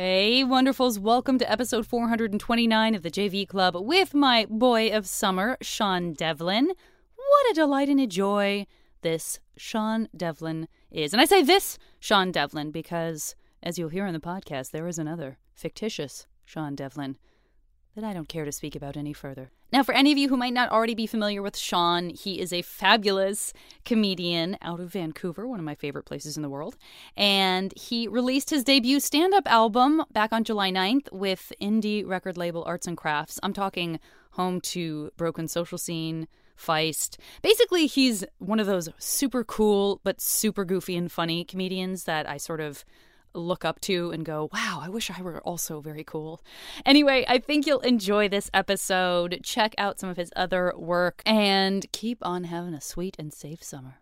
[0.00, 1.00] Hey, wonderfuls.
[1.00, 6.68] Welcome to episode 429 of the JV Club with my boy of summer, Séan Devlin.
[6.68, 8.68] What a delight and a joy
[9.02, 11.12] this Séan Devlin is.
[11.12, 15.00] And I say this Sean Devlin because, as you'll hear in the podcast, there is
[15.00, 17.16] another fictitious Sean Devlin
[17.98, 19.50] that I don't care to speak about any further.
[19.72, 22.52] Now, for any of you who might not already be familiar with Séan, he is
[22.52, 23.52] a fabulous
[23.84, 26.76] comedian out of Vancouver, one of my favorite places in the world.
[27.16, 32.36] And he released his debut stand up album back on July 9th with indie record
[32.36, 33.40] label Arts and Crafts.
[33.42, 33.98] I'm talking
[34.32, 37.16] home to Broken Social Scene, Feist.
[37.42, 42.36] Basically, he's one of those super cool but super goofy and funny comedians that I
[42.36, 42.84] sort of
[43.38, 46.42] look up to and go, wow, I wish I were also very cool.
[46.84, 49.40] Anyway, I think you'll enjoy this episode.
[49.42, 53.62] Check out some of his other work and keep on having a sweet and safe
[53.62, 54.00] summer.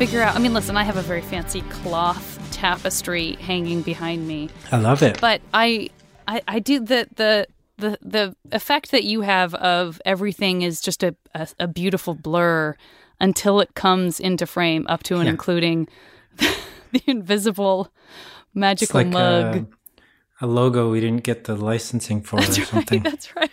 [0.00, 0.34] Figure out.
[0.34, 5.02] I mean, listen, I have a very fancy cloth tapestry hanging behind me, I love
[5.02, 5.20] it.
[5.20, 5.90] but I,
[6.26, 11.02] I, I do the the the the effect that you have of everything is just
[11.02, 12.74] a a, a beautiful blur
[13.20, 15.32] until it comes into frame, up to and Yeah.
[15.32, 15.86] including
[16.92, 19.66] the invisible it's magical like mug.
[20.40, 23.02] a, a logo we didn't get the licensing for or something.
[23.04, 23.50] That's right.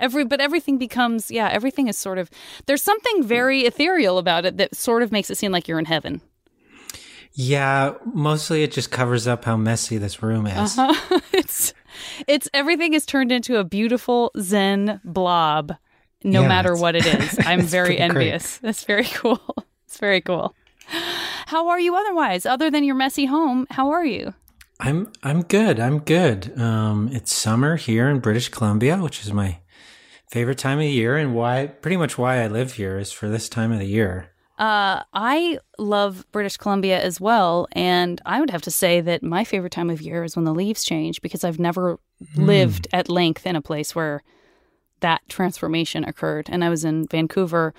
[0.00, 2.30] Every but everything becomes yeah, everything is sort of
[2.66, 5.84] there's something very ethereal about it that sort of makes it seem like you're in
[5.86, 6.20] heaven.
[7.36, 10.78] Yeah, mostly it just covers up how messy this room is.
[10.78, 11.20] Uh-huh.
[11.32, 11.74] it's
[12.28, 15.72] it's everything is turned into a beautiful zen blob
[16.22, 17.38] no Yeah, matter what it is.
[17.46, 18.10] I'm very pretty great.
[18.30, 18.58] envious.
[18.58, 19.40] That's very cool.
[19.86, 20.54] It's very cool.
[21.46, 22.46] How are you otherwise?
[22.46, 24.32] Other than your messy home, how are you?
[24.80, 25.78] I'm I'm good.
[25.78, 26.58] I'm good.
[26.58, 29.58] Um, it's summer here in British Columbia, which is my
[30.30, 33.48] favorite time of year, and why pretty much why I live here is for this
[33.48, 34.30] time of the year.
[34.58, 39.42] Uh, I love British Columbia as well, and I would have to say that my
[39.42, 41.98] favorite time of year is when the leaves change because I've never
[42.36, 44.22] lived at length in a place where
[45.00, 46.48] that transformation occurred.
[46.50, 47.74] And I was in Vancouver,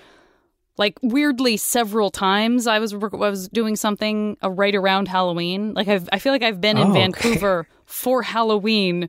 [0.78, 2.66] like weirdly several times.
[2.66, 5.74] I was I was doing something uh, right around Halloween.
[5.74, 7.00] Like I've, I feel like I've been in Oh, okay.
[7.00, 9.08] Vancouver for Halloween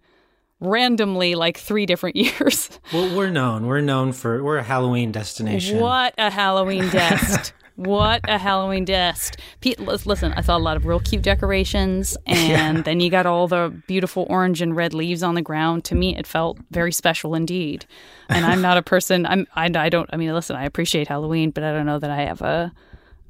[0.59, 2.69] randomly like three different years.
[2.93, 3.67] Well, we're known.
[3.67, 5.79] We're known for we're a Halloween destination.
[5.79, 7.53] What a Halloween dest.
[7.77, 9.37] what a Halloween dest.
[9.61, 13.47] Pete, listen, I saw a lot of real cute decorations, and then you got all
[13.47, 15.85] the beautiful orange and red leaves on the ground.
[15.85, 17.85] To me, it felt very special indeed.
[18.29, 21.51] And I'm not a person, I'm, I, I don't, I mean, listen, I appreciate Halloween,
[21.51, 22.73] but I don't know that I have a,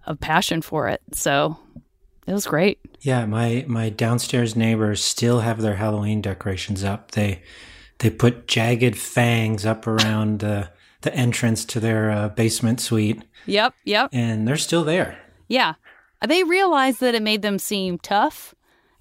[0.06, 1.02] a passion for it.
[1.14, 1.58] So
[2.26, 2.80] it was great.
[3.02, 7.12] Yeah, my my downstairs neighbors still have their Halloween decorations up.
[7.12, 7.42] They
[8.00, 10.70] they put jagged fangs up around the
[11.02, 14.10] the entrance to their uh, basement suite, Yep, yep.
[14.14, 15.18] and they're still there.
[15.48, 15.74] Yeah.
[16.26, 18.54] They realized that it made them seem tough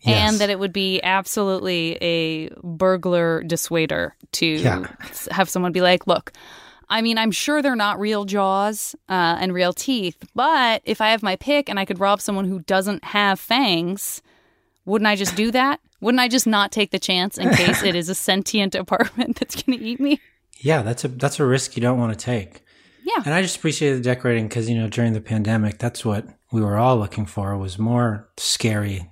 [0.03, 0.31] Yes.
[0.33, 4.87] and that it would be absolutely a burglar dissuader to Yeah.
[5.31, 6.33] have someone be like, look,
[6.89, 11.09] I mean, I'm sure they're not real jaws uh, and real teeth, but if I
[11.11, 14.23] have my pick and I could rob someone who doesn't have fangs,
[14.85, 15.81] wouldn't I just do that?
[16.01, 19.61] Wouldn't I just not take the chance in case it is a sentient apartment that's
[19.63, 20.21] going to eat me?
[20.59, 22.63] Yeah, that's a that's a risk you don't want to take.
[23.07, 23.23] Yeah.
[23.25, 26.61] And I just appreciate the decorating because you know during the pandemic, that's what we
[26.61, 29.09] were all looking for was more scary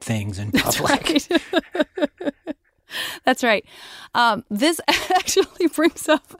[0.00, 0.90] things in public.
[0.90, 1.28] Right.
[3.24, 3.64] That's right.
[4.14, 6.38] Um, this actually brings up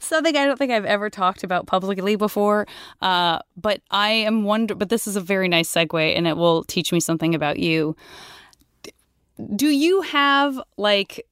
[0.00, 2.66] something I don't think I've ever talked about publicly before.
[3.02, 4.74] Uh, but I am wonder.
[4.74, 7.96] But this is a very nice segue, and it will teach me something about you.
[9.54, 11.26] Do you have like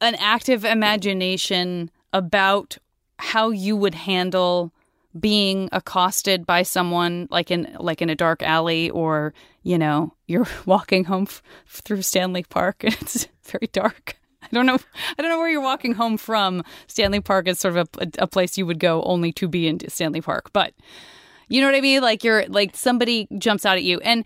[0.00, 2.78] an active imagination about
[3.18, 4.72] how you would handle
[5.18, 9.32] being accosted by someone like in like in a dark alley or
[9.62, 14.16] you know you're walking home f- through Stanley Park and it's very dark.
[14.42, 14.78] I don't know.
[15.18, 16.62] I don't know where you're walking home from.
[16.86, 19.80] Stanley Park is sort of a, a place you would go only to be in
[19.88, 20.72] Stanley Park, but
[21.48, 22.00] you know what I mean.
[22.00, 24.24] Like you're like somebody jumps out at you, and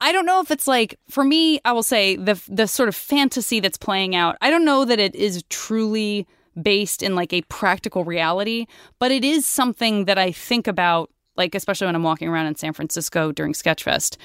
[0.00, 1.60] I don't know if it's like for me.
[1.64, 4.36] I will say the the sort of fantasy that's playing out.
[4.40, 6.26] I don't know that it is truly
[6.60, 8.66] based in like a practical reality,
[8.98, 11.10] but it is something that I think about.
[11.36, 14.16] Like especially when I'm walking around in San Francisco during Sketchfest,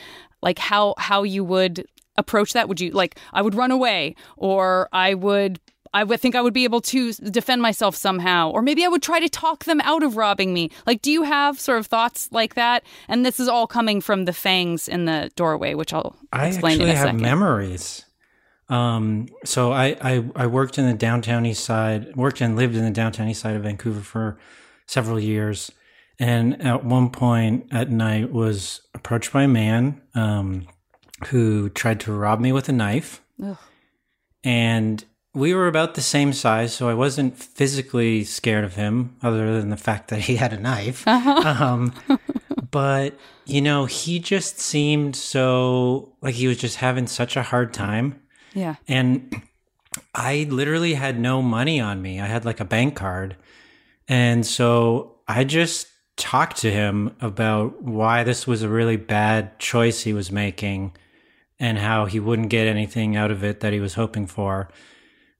[0.41, 1.85] like how how you would
[2.17, 2.67] approach that.
[2.67, 5.59] Would you like I would run away or I would
[5.93, 9.01] I would think I would be able to defend myself somehow, or maybe I would
[9.01, 10.69] try to talk them out of robbing me.
[10.85, 12.83] Like, do you have sort of thoughts like that?
[13.07, 16.73] And this is all coming from the fangs in the doorway, which I'll I explain
[16.73, 17.21] actually in a have second.
[17.21, 18.03] memories.
[18.67, 22.83] Um, so I, I I worked in the downtown east side, worked and lived in
[22.83, 24.39] the downtown east side of Vancouver for
[24.87, 25.71] several years,
[26.19, 30.67] and at one point at night was approached by a man um,
[31.27, 33.57] who tried to rob me with a knife, Ugh.
[34.43, 39.59] and we were about the same size, so I wasn't physically scared of him, other
[39.59, 41.05] than the fact that he had a knife.
[41.07, 41.93] um,
[42.71, 43.15] but
[43.45, 48.21] you know, he just seemed so like he was just having such a hard time.
[48.55, 48.75] Yeah.
[48.87, 49.43] And
[50.15, 52.19] I literally had no money on me.
[52.19, 53.35] I had like a bank card.
[54.07, 55.87] And so I just
[56.17, 60.93] talked to him about why this was a really bad choice he was making
[61.59, 64.69] and how he wouldn't get anything out of it that he was hoping for.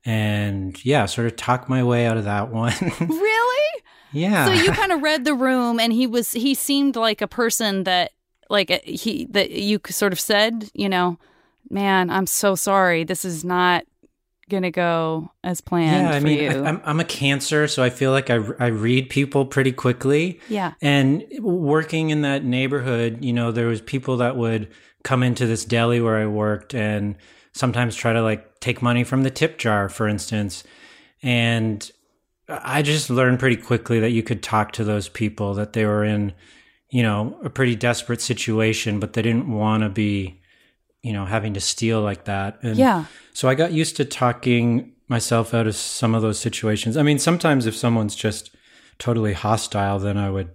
[0.04, 2.74] And yeah, sort of talk my way out of that one.
[3.00, 3.82] Really?
[4.12, 4.46] yeah.
[4.46, 7.84] So you kind of read the room, and he was he seemed like a person
[7.86, 8.12] that
[8.50, 11.18] like uh, he that you sort of said, you know,
[11.70, 13.04] man, I'm so sorry.
[13.04, 13.86] This is not
[14.50, 16.50] gonna go as planned yeah, I for mean, you.
[16.50, 20.40] I, I'm, I'm a cancer, so I feel like I, I read people pretty quickly.
[20.50, 20.74] yeah.
[20.82, 24.70] And working in that neighborhood, you know, there was people that would
[25.04, 27.16] come into this deli where I worked and
[27.54, 30.64] sometimes try to like take money from the tip jar, for instance.
[31.24, 31.90] And
[32.48, 36.04] I just learned pretty quickly that you could talk to those people that they were
[36.04, 36.34] in,
[36.92, 40.42] you know, a pretty desperate situation, but they didn't want to be,
[41.06, 42.58] you know, having to steal like that.
[42.64, 43.06] And Yeah.
[43.34, 46.98] so I got used to talking myself out of some of those situations.
[46.98, 48.50] I mean, sometimes if someone's just
[48.98, 50.50] totally hostile, then I would,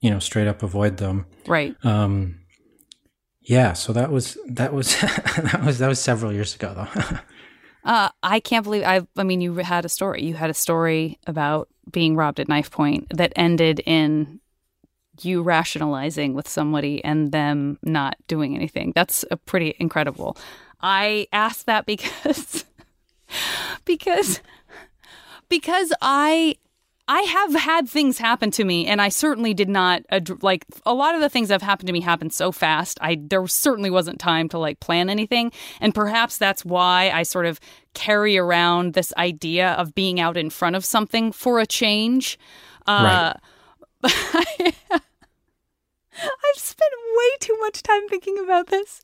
[0.00, 1.26] you know, straight up avoid them.
[1.46, 1.76] Right.
[1.84, 2.40] Um,
[3.42, 3.74] yeah.
[3.74, 5.00] So that was that was
[5.52, 7.18] that was that was several years ago, though.
[7.84, 9.04] Uh, I can't believe I.
[9.16, 10.22] I mean, you had a story.
[10.22, 14.38] You had a story about being robbed at knife point that ended in
[15.20, 18.92] you rationalizing with somebody and them not doing anything.
[18.94, 20.36] That's a pretty incredible.
[20.80, 22.64] I asked that because
[23.84, 24.40] because
[25.48, 26.56] because I
[27.08, 30.02] I have had things happen to me, and I certainly did not
[30.40, 32.98] like a lot of the things that have happened to me happened so fast.
[33.00, 37.46] I there certainly wasn't time to like plan anything, and perhaps that's why I sort
[37.46, 37.60] of
[37.94, 42.38] carry around this idea of being out in front of something for a change.
[42.86, 43.34] Uh,
[46.14, 49.02] I've spent way too much time thinking about this.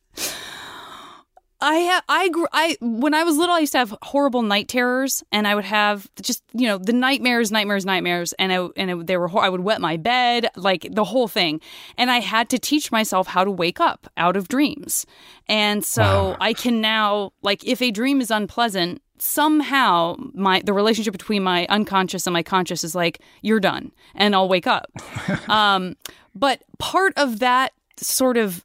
[1.61, 4.69] I ha- I gr- I when I was little, I used to have horrible night
[4.69, 8.91] terrors, and I would have just you know the nightmares, nightmares, nightmares, and I and
[8.91, 11.61] it, they were I would wet my bed, like the whole thing,
[11.97, 15.05] and I had to teach myself how to wake up out of dreams,
[15.49, 16.37] and so Wow.
[16.41, 21.67] I can now like if a dream is unpleasant, somehow my the relationship between my
[21.69, 24.91] unconscious and my conscious is like you're done, and I'll wake up.
[25.49, 25.97] um,
[26.35, 28.65] but part of that sort of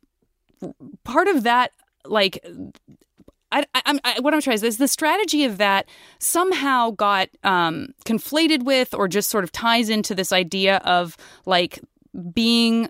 [1.04, 1.72] part of that
[2.06, 2.44] like
[3.52, 5.88] I, I, I'm what I'm trying to say is the strategy of that
[6.20, 11.16] somehow got um, conflated with, or just sort of ties into this idea of
[11.46, 11.80] like
[12.34, 12.90] being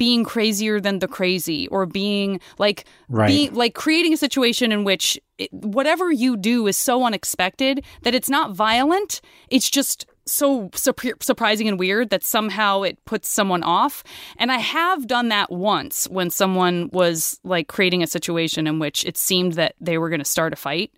[0.00, 3.28] being crazier than the crazy, or being like Right.
[3.28, 8.14] being like creating a situation in which it, whatever you do is so unexpected that
[8.14, 9.20] it's not violent.
[9.50, 14.02] It's just so surp- surprising and weird that somehow it puts someone off.
[14.38, 19.04] And I have done that once when someone was like creating a situation in which
[19.04, 20.92] it seemed that they were going to start a fight.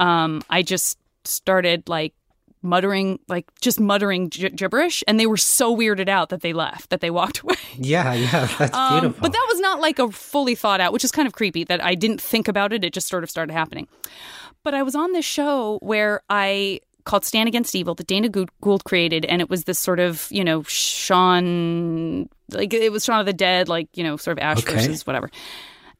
[0.00, 2.14] Um, I just started like
[2.62, 6.90] muttering, like just muttering gi- gibberish, and they were so weirded out that they left,
[6.90, 7.54] that they walked away.
[7.76, 9.22] yeah, yeah, that's Um, beautiful.
[9.22, 11.82] but that was not like a fully thought out, which is kind of creepy that
[11.82, 12.84] I didn't think about it.
[12.84, 13.88] It just sort of started happening.
[14.62, 18.84] But I was on this show where I called Stan Against Evil that Dana Gould
[18.84, 23.26] created, and it was this sort of you know Shaun, like it was Shaun of
[23.26, 24.74] the Dead, like you know sort of Ash Okay.
[24.74, 25.30] versus whatever.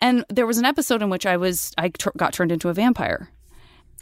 [0.02, 3.28] And there was an episode in which I was I got turned into a vampire,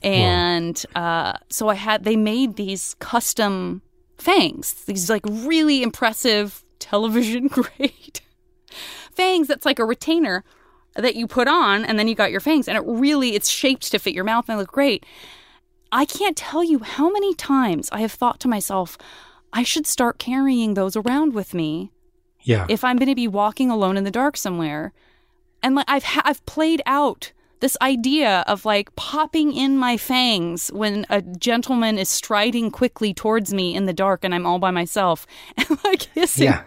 [0.03, 3.83] and uh, so I had they made these custom
[4.17, 8.21] fangs, these like really impressive television grade
[9.13, 9.49] fangs.
[9.49, 10.45] That's like a retainer
[10.95, 13.91] that you put on, and then you got your fangs, and it really it's shaped
[13.91, 15.05] to fit your mouth and they look great.
[15.91, 18.99] I can't tell you how many times I have thought to myself,
[19.53, 21.91] I should start carrying those around with me
[22.43, 24.93] yeah, if I'm going to be walking alone in the dark somewhere.
[25.63, 30.69] And like I've ha- I've played out this idea of like popping in my fangs
[30.73, 34.71] when a gentleman is striding quickly towards me in the dark and I'm all by
[34.71, 36.45] myself and like hissing.
[36.45, 36.63] yeah.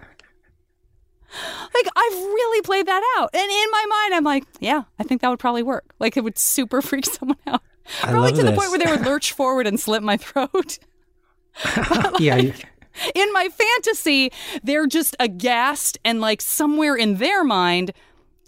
[1.73, 3.29] Like I've really played that out.
[3.33, 5.93] And in my mind I'm like, yeah, I think that would probably work.
[5.99, 7.61] Like it would super freak someone out.
[8.03, 10.77] I Probably to the point where they would lurch forward and slit my throat.
[12.19, 12.53] yeah, you-
[13.15, 14.31] in my fantasy,
[14.63, 17.93] they're just aghast and like somewhere in their mind,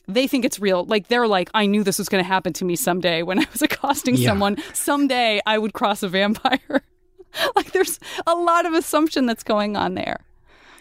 [0.08, 0.86] they think it's real.
[0.86, 3.46] Like they're like, I knew this was going to happen to me someday when I
[3.52, 4.30] was accosting Yeah.
[4.30, 4.58] someone.
[4.74, 6.84] Someday I would cross a vampire.
[7.56, 10.20] like there's a lot of assumption that's going on there.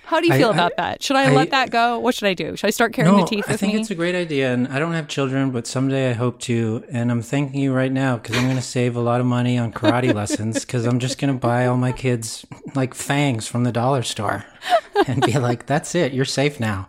[0.05, 1.03] How do you feel I- about that?
[1.03, 1.99] Should I, I- let that go?
[2.01, 2.57] What should I do?
[2.57, 3.81] Should I start carrying no, the teeth I think me?
[3.81, 6.85] it's a great idea, and I don't have children, but someday I hope to.
[6.91, 9.57] And I'm thanking you right now because I'm going to save a lot of money
[9.57, 13.63] on karate lessons because I'm just going to buy all my kids like fangs from
[13.63, 14.45] the dollar store
[15.07, 16.89] and be like, "That's it, you're safe now."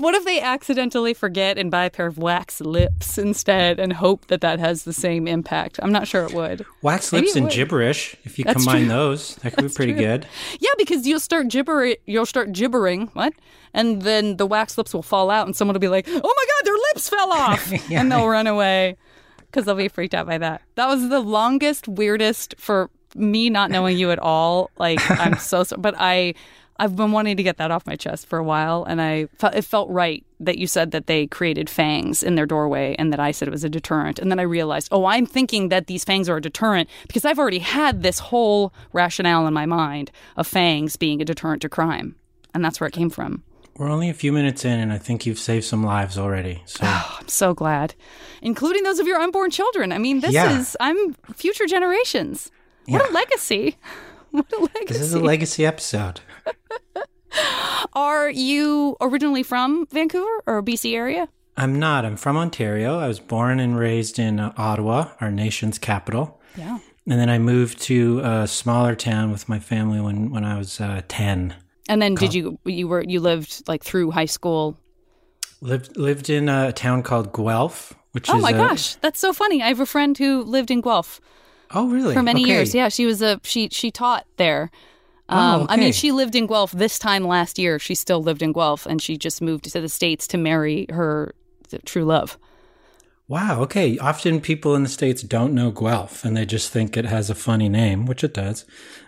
[0.00, 4.28] What if they accidentally forget and buy a pair of wax lips instead and hope
[4.28, 5.78] that that has the same impact?
[5.82, 6.64] I'm not sure it would.
[6.80, 7.52] Wax Maybe lips and would.
[7.54, 8.16] gibberish.
[8.24, 8.88] If you That's combine true.
[8.88, 10.02] those, that could be pretty true.
[10.02, 10.26] good.
[10.58, 13.34] Yeah, because you'll start gibber you'll start gibbering, what?
[13.74, 16.18] And then the wax lips will fall out and someone will be like, "Oh my
[16.20, 18.00] god, their lips fell off." Yeah.
[18.00, 18.96] And they'll run away
[19.52, 20.62] cuz they'll be freaked out by that.
[20.76, 24.70] That was the longest weirdest for me not knowing you at all.
[24.78, 26.34] Like I'm so sorry, but I
[26.80, 29.50] I've been wanting to get that off my chest for a while and I fe-
[29.58, 33.20] it felt right that you said that they created fangs in their doorway and that
[33.20, 34.18] I said it was a deterrent.
[34.18, 37.38] And then I realized, "Oh, I'm thinking that these fangs are a deterrent because I've
[37.38, 42.16] already had this whole rationale in my mind of fangs being a deterrent to crime."
[42.54, 43.42] And that's where it came from.
[43.76, 46.62] We're only a few minutes in, and I think you've saved some lives already.
[46.66, 47.94] So I'm so glad,
[48.42, 49.92] including those of your unborn children.
[49.92, 50.58] I mean, this Yeah.
[50.58, 52.50] is I'm future generations.
[52.86, 53.76] What a legacy!
[54.32, 54.84] What a legacy!
[54.86, 56.20] this is a legacy episode.
[57.94, 61.28] Are you originally from Vancouver or BC area?
[61.56, 62.04] I'm not.
[62.04, 62.98] I'm from Ontario.
[62.98, 66.40] I was born and raised in uh, Ottawa, our nation's capital.
[66.56, 66.78] Yeah.
[67.08, 70.80] And then I moved to a smaller town with my family when, when I was
[70.80, 71.54] uh, 10.
[71.88, 74.78] And then did you you were you lived like through high school?
[75.60, 79.32] Lived lived in a town called Guelph, which is Oh my a- gosh, that's so
[79.32, 79.60] funny.
[79.60, 81.20] I have a friend who lived in Guelph
[81.72, 82.14] Oh, really?
[82.14, 82.52] for many Okay.
[82.52, 82.74] years.
[82.76, 84.70] Yeah, she was a she she taught there.
[85.30, 87.78] Oh, Um, I mean, she lived in Guelph this time last year.
[87.78, 91.34] She still lived in Guelph, and she just moved to the states to marry her
[91.84, 92.36] true love.
[93.28, 93.60] Wow.
[93.62, 93.96] Okay.
[93.98, 97.34] Often people in the States don't know Guelph and they just think it has a
[97.36, 98.64] funny name, which it does.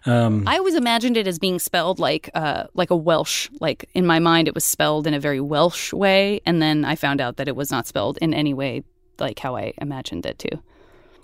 [0.06, 3.48] Um, I always imagined it as being spelled like uh, like a Welsh.
[3.58, 6.94] Like in my mind, it was spelled in a very Welsh way, and then I
[6.94, 8.84] found out that it was not spelled in any way
[9.18, 10.58] like how I imagined it to.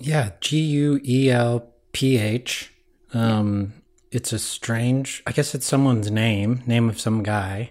[0.00, 0.30] yeah.
[0.40, 2.72] G U E L P H.
[3.14, 3.74] Um,
[4.10, 7.70] it's a strange, I guess it's someone's name, name of some guy.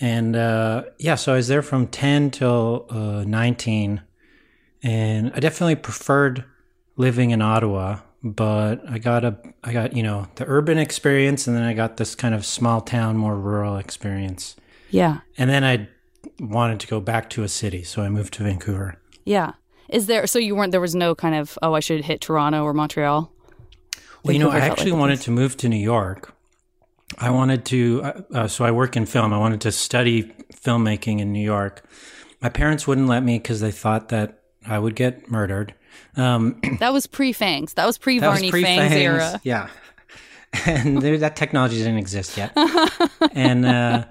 [0.00, 4.02] And uh, yeah, so I was there from 10 till uh, 19.
[4.82, 6.44] And I definitely preferred
[6.96, 11.56] living in Ottawa, but I got a, I got, you know, the urban experience and
[11.56, 14.56] then I got this kind of small town, more rural experience.
[14.90, 15.88] Yeah, And then I
[16.38, 18.98] wanted to go back to a city, so I moved to Vancouver.
[19.24, 19.52] yeah.
[19.88, 22.62] Is there so you weren't there was no kind of oh I should hit Toronto
[22.62, 23.30] or Montreal?
[24.24, 26.34] Well, you know, I actually like wanted to move to New York.
[27.18, 29.32] I wanted to, uh, uh, so I work in film.
[29.32, 31.84] I wanted to study filmmaking in New York.
[32.40, 35.74] My parents wouldn't let me because they thought that I would get murdered.
[36.16, 37.74] Um, That was pre Fangs.
[37.74, 39.40] That was pre Varney Fangs era.
[39.42, 39.68] Yeah.
[40.66, 42.52] And there, that technology didn't exist yet.
[43.32, 44.04] and uh,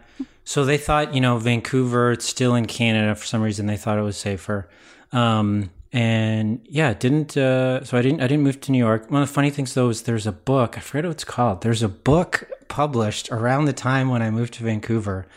[0.43, 3.67] so they thought, you know, Vancouver, it's still in Canada for some reason.
[3.67, 4.67] They thought it was safer.
[5.11, 7.35] Um, and yeah, didn't.
[7.35, 8.21] Uh, so I didn't.
[8.21, 9.09] I didn't move to New York.
[9.11, 10.77] One of the funny things though is there's a book.
[10.77, 11.61] I forget what it's called.
[11.61, 15.27] There's a book published around the time when I moved to Vancouver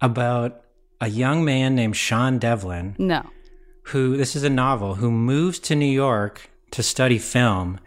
[0.00, 0.62] about
[1.00, 3.22] a young man named Sean Devlin No.
[3.84, 7.78] who this is a novel who moves to New York to study film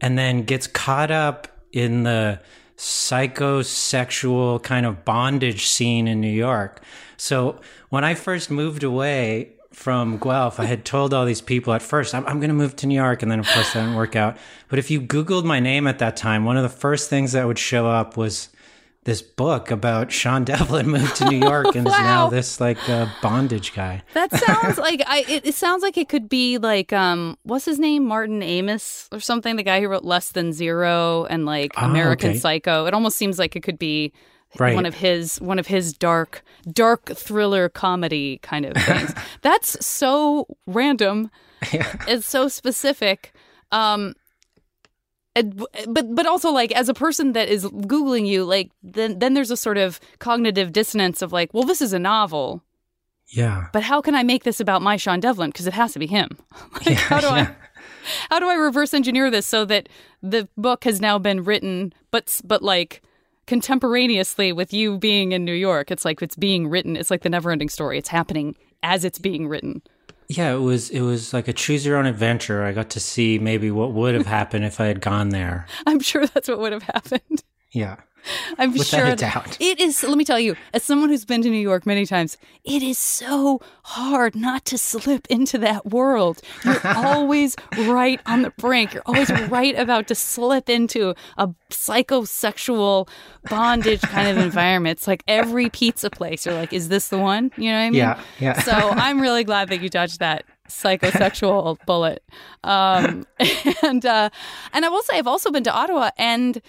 [0.00, 2.40] and then gets caught up in the
[2.76, 6.82] psychosexual kind of bondage scene in New York.
[7.16, 11.82] So when I first moved away from Guelph, I had told all these people at
[11.82, 13.22] first, I'm, I'm going to move to New York.
[13.22, 14.38] And then, of course, that didn't work out.
[14.68, 17.46] But if you Googled my name at that time, one of the first things that
[17.46, 18.48] would show up was
[19.04, 23.06] this book about Sean Devlin moved to New York and is now this like uh,
[23.20, 24.02] bondage guy.
[24.14, 25.26] That sounds like I.
[25.28, 29.20] It, it sounds like it could be like um, what's his name, Martin Amis or
[29.20, 29.56] something.
[29.56, 32.38] The guy who wrote Less Than Zero and like Oh, American okay.
[32.38, 32.86] Psycho.
[32.86, 34.12] It almost seems like it could be
[34.60, 34.74] Right.
[34.74, 39.14] one of his one of his dark dark thriller comedy kind of things.
[39.42, 41.30] That's so random.
[41.72, 43.34] It's so specific.
[43.72, 44.14] Um,
[45.88, 49.50] but but also like as a person that is googling you, like then then there's
[49.50, 52.62] a sort of cognitive dissonance of like, well, this is a novel
[53.28, 53.66] Yeah.
[53.72, 55.50] but how can I make this about my Sean Devlin?
[55.50, 56.30] Because it has to be him.
[56.72, 57.32] like, Yeah, how do yeah.
[57.34, 57.54] I
[58.30, 59.88] how do I reverse engineer this so that
[60.22, 63.02] the book has now been written, but but like
[63.46, 65.90] contemporaneously with you being in New York?
[65.90, 66.96] It's like it's being written.
[66.96, 67.98] It's like the never ending story.
[67.98, 69.82] It's happening as it's being written.
[70.28, 72.64] yeah, it was it was like a choose your own adventure.
[72.64, 75.66] I got to see maybe what would have happened if I had gone there.
[75.86, 77.42] I'm sure that's what would have happened.
[77.72, 77.96] Yeah.
[78.58, 79.56] I'm Without sure a doubt.
[79.60, 80.02] it is.
[80.02, 82.98] Let me tell you, as someone who's been to New York many times, it is
[82.98, 86.40] so hard not to slip into that world.
[86.64, 88.94] You're always right on the brink.
[88.94, 93.08] You're always right about to slip into a psychosexual
[93.48, 94.98] bondage kind of environment.
[94.98, 96.46] It's like every pizza place.
[96.46, 97.50] You're like, is this the one?
[97.56, 97.98] You know what I mean?
[97.98, 98.60] Yeah, yeah.
[98.60, 102.22] So I'm really glad that you dodged that psychosexual bullet.
[102.64, 103.26] Um,
[103.82, 104.30] and uh,
[104.72, 106.60] and I will say, I've also been to Ottawa and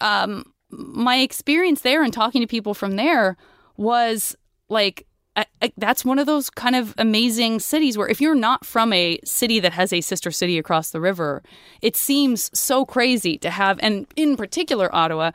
[0.00, 3.36] um, my experience there and talking to people from there
[3.76, 4.36] was
[4.68, 8.66] like I, I, that's one of those kind of amazing cities where if you're not
[8.66, 11.42] from a city that has a sister city across the river,
[11.80, 15.30] it seems so crazy to have, and in particular Ottawa,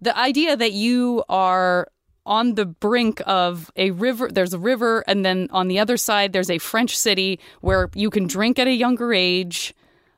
[0.00, 1.88] the idea that you are
[2.24, 6.32] on the brink of a river there's a river and then on the other side
[6.32, 9.74] there's a french city where you can drink at a younger age.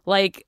[0.06, 0.46] Like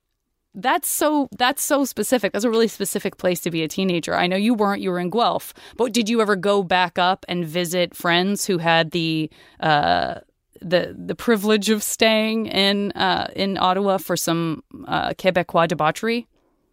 [0.57, 2.33] that's so that's so specific.
[2.33, 4.15] That's a really specific place to be a teenager.
[4.15, 4.81] I know you weren't.
[4.81, 8.57] You were in Guelph, but did you ever go back up and visit friends who
[8.57, 10.15] had the uh,
[10.59, 16.27] the the privilege of staying in uh, in Ottawa for some uh, Quebecois debauchery?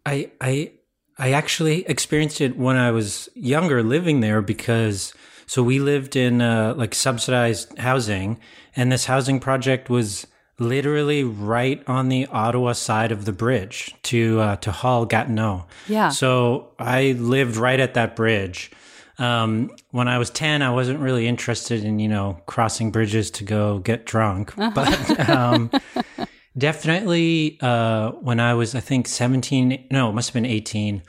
[0.05, 0.71] I I
[1.19, 5.13] I actually experienced it when I was younger, living there because
[5.45, 8.39] so we lived in uh, like subsidized housing,
[8.75, 10.25] and this housing project was
[10.59, 15.65] literally right on the Ottawa side of the bridge to uh, to Hull Gatineau.
[15.87, 16.09] Yeah.
[16.09, 18.71] So I lived right at that bridge.
[19.17, 23.43] Um, when I was ten, I wasn't really interested in you know crossing bridges to
[23.43, 25.71] go get drunk, but um,
[26.57, 31.03] definitely uh, when I was I think seventeen, no, it must have been eighteen.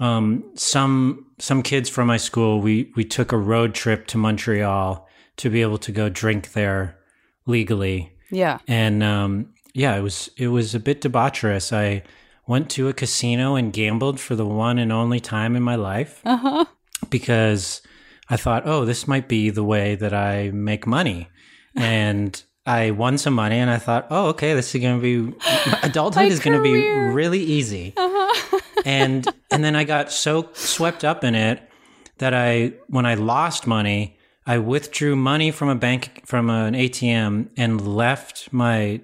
[0.00, 5.08] Um, some some kids from my school we we took a road trip to Montreal
[5.36, 6.98] to be able to go drink there
[7.46, 8.58] legally Yeah.
[8.68, 11.72] and um, yeah, it was it was a bit debaucherous.
[11.72, 12.02] I
[12.46, 16.20] went to a casino and gambled for the one and only time in my life
[16.24, 16.64] Uh-huh.
[17.10, 17.82] because
[18.30, 21.28] I thought, oh, this might be the way that I make money,
[21.76, 25.36] and I won some money, and I thought, oh, okay, this is going to be
[25.82, 26.82] adulthood is going to be
[27.14, 27.94] really easy,
[28.84, 31.62] and and then I got so swept up in it
[32.18, 34.17] that I when I lost money.
[34.48, 39.00] I withdrew money from a bank from an ATM and left my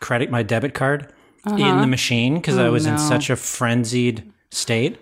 [0.00, 1.12] credit my debit card
[1.46, 4.98] in the machine because I Oh, was in such a frenzied state.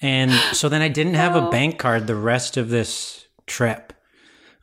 [0.00, 3.92] And so then I didn't have a bank card the rest of this trip,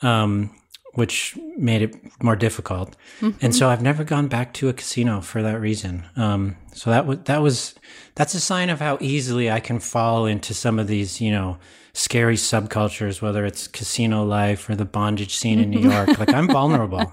[0.01, 0.49] um,
[0.95, 2.95] which made it more difficult.
[3.41, 6.05] And so I've never gone back to a casino for that reason.
[6.15, 7.75] Um, so that was that was
[8.15, 11.57] that's a sign of how easily I can fall into some of these, you know,
[11.99, 16.07] scary subcultures, whether it's casino life or the bondage scene in New York.
[16.19, 17.11] like I'm vulnerable.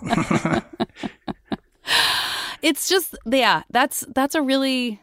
[2.62, 5.00] It's just yeah, that's that's a really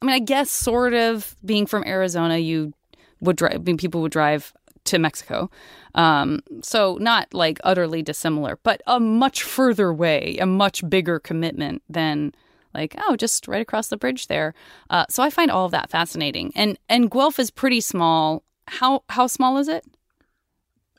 [0.00, 2.72] I mean, I guess sort of being from Arizona, you
[3.20, 4.52] would drive I mean, people would drive
[4.84, 5.50] to Mexico.
[5.94, 11.82] Um, so not like utterly dissimilar, but a much further way, a much bigger commitment
[11.88, 12.32] than
[12.74, 14.54] like, oh, just right across the bridge there.
[14.88, 16.52] Uh, so I find all of that fascinating.
[16.54, 18.44] And and Guelph is pretty small.
[18.68, 19.84] How how small is it?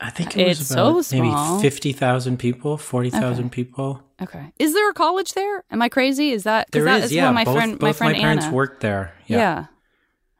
[0.02, 1.56] I think it was It's about so small.
[1.56, 4.02] maybe fifty thousand people, forty thousand people.
[4.22, 4.52] Okay.
[4.58, 5.64] Is there a college there?
[5.70, 6.30] Am I crazy?
[6.32, 7.30] Is that There that is, is yeah.
[7.32, 8.54] my both friend both my friend parents Anna.
[8.54, 9.12] worked there.
[9.26, 9.38] Yeah.
[9.38, 9.66] Yeah.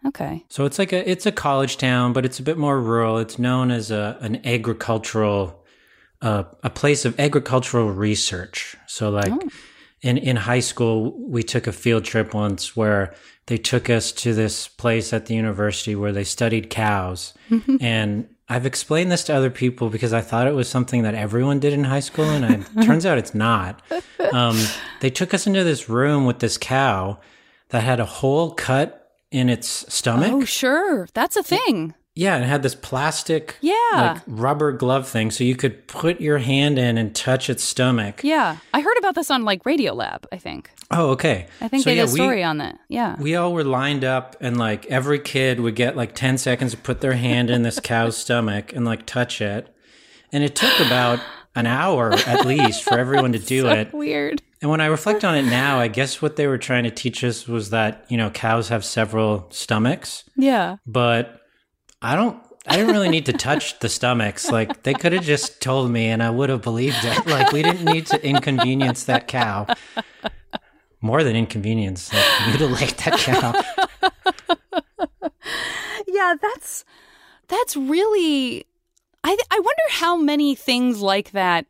[0.08, 0.44] Okay.
[0.48, 3.18] So it's like a it's a college town, but it's a bit more rural.
[3.18, 5.62] It's known as a an agricultural
[6.22, 8.76] uh, a place of agricultural research.
[8.86, 9.48] So like Oh.
[10.02, 13.14] in in high school, we took a field trip once where
[13.50, 17.34] they took us to this place at the university where they studied cows.
[17.80, 21.58] and I've explained this to other people because I thought it was something that everyone
[21.58, 23.82] did in high school, and it turns out it's not.
[24.32, 24.56] Um,
[25.00, 27.18] they took us into this room with this cow
[27.70, 30.30] that had a hole cut in its stomach.
[30.32, 31.08] Oh, sure.
[31.12, 31.94] That's a thing.
[32.16, 33.74] Yeah, and it had this plastic, Yeah.
[33.94, 38.22] like rubber glove thing, so you could put your hand in and touch its stomach.
[38.24, 38.56] Yeah.
[38.74, 40.70] I heard about this on like Radiolab, I think.
[40.90, 41.46] Oh, okay.
[41.60, 42.78] I think so, they yeah, did a story on that.
[42.88, 43.14] Yeah.
[43.16, 46.72] We, we all were lined up, and like every kid would get like ten seconds
[46.72, 49.72] to put their hand in this cow's stomach and like touch it,
[50.32, 51.20] and it took about
[51.54, 53.92] an hour at least for everyone to do it.
[53.94, 54.42] Weird.
[54.60, 57.22] And when I reflect on it now, I guess what they were trying to teach
[57.24, 60.24] us was that you know cows have several stomachs.
[60.36, 60.76] Yeah.
[60.86, 61.36] but
[62.02, 62.42] I don't.
[62.66, 64.50] I didn't really need to touch the stomachs.
[64.50, 67.26] Like they could have just told me, and I would have believed it.
[67.26, 69.66] Like we didn't need to inconvenience that cow.
[71.00, 73.52] More than inconvenience, like mutilate that cow.
[76.06, 76.84] Yeah, that's
[77.48, 78.66] that's really
[79.24, 81.66] I I wonder how many things like that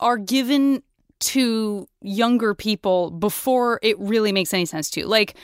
[0.00, 0.82] are given
[1.20, 5.06] to younger people before it really makes any sense to.
[5.06, 5.34] Like,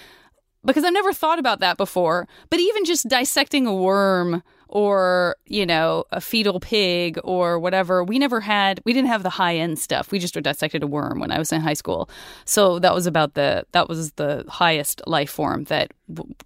[0.65, 5.67] because I've never thought about that before, but even just dissecting a worm or, you
[5.67, 9.79] know, a fetal pig or whatever, we never had, we didn't have the high end
[9.79, 10.13] stuff.
[10.13, 12.09] We just dissected a worm when I was in high school.
[12.45, 15.93] So that was about the, that was the highest life form that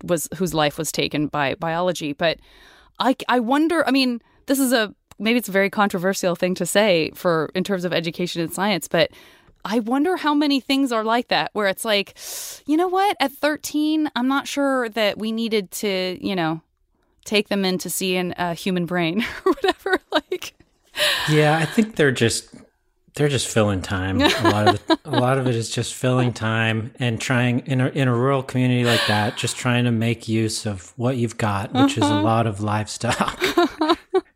[0.03, 2.15] was, whose life was taken by biology.
[2.15, 2.39] But
[2.99, 6.65] I, I wonder, I mean, this is a, maybe it's a very controversial thing to
[6.65, 9.11] say for in terms of education and science, but
[9.65, 12.17] I wonder how many things are like that where it's like,
[12.67, 16.61] you know what, at 13, I'm not sure that we needed to, you know,
[17.25, 20.55] take them in to see a human brain or whatever like
[21.31, 22.55] Yeah, I think they're just
[23.15, 24.21] they're just filling time.
[24.21, 27.81] A lot of it, a lot of it is just filling time and trying in
[27.81, 31.39] a in a rural community like that, just trying to make use of what you've
[31.39, 32.05] got, which uh-huh.
[32.05, 33.41] is a lot of livestock.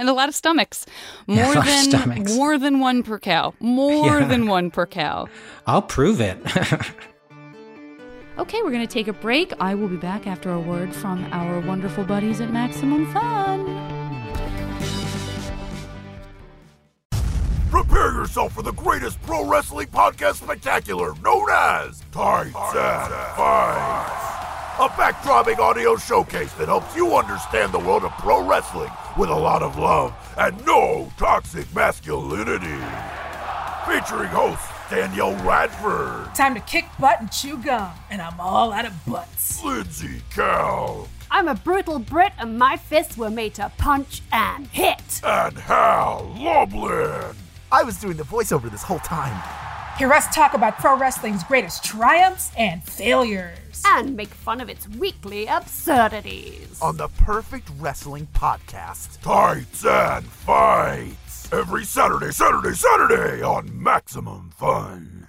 [0.00, 0.86] and a lot of stomachs.
[1.28, 2.34] More yeah, than stomachs.
[2.34, 3.54] more than one per cow.
[3.60, 4.26] More yeah.
[4.26, 5.28] than one per cow.
[5.66, 6.38] I'll prove it.
[8.38, 9.52] okay, we're going to take a break.
[9.60, 13.66] I will be back after a word from our wonderful buddies at Maximum Fun.
[17.70, 24.39] Prepare yourself for the greatest pro wrestling podcast spectacular known as Tights and Fights.
[24.78, 29.34] A backdropping audio showcase that helps you understand the world of pro wrestling with a
[29.34, 32.80] lot of love and no toxic masculinity.
[33.84, 36.34] Featuring host Danielle Radford.
[36.34, 39.62] Time to kick butt and chew gum, and I'm all out of butts.
[39.62, 41.08] Lindsey Kelk.
[41.30, 45.20] I'm a brutal Brit, and my fists were made to punch and hit.
[45.22, 47.36] And Hal Lublin.
[47.70, 49.69] I was doing the voiceover this whole time.
[50.00, 54.88] Hear us talk about pro wrestling's greatest triumphs and failures and make fun of its
[54.88, 56.80] weekly absurdities.
[56.80, 59.20] On the Perfect Wrestling Podcast.
[59.20, 61.52] Tights and Fights.
[61.52, 65.26] Every Saturday, Saturday, Saturday on Maximum Fun.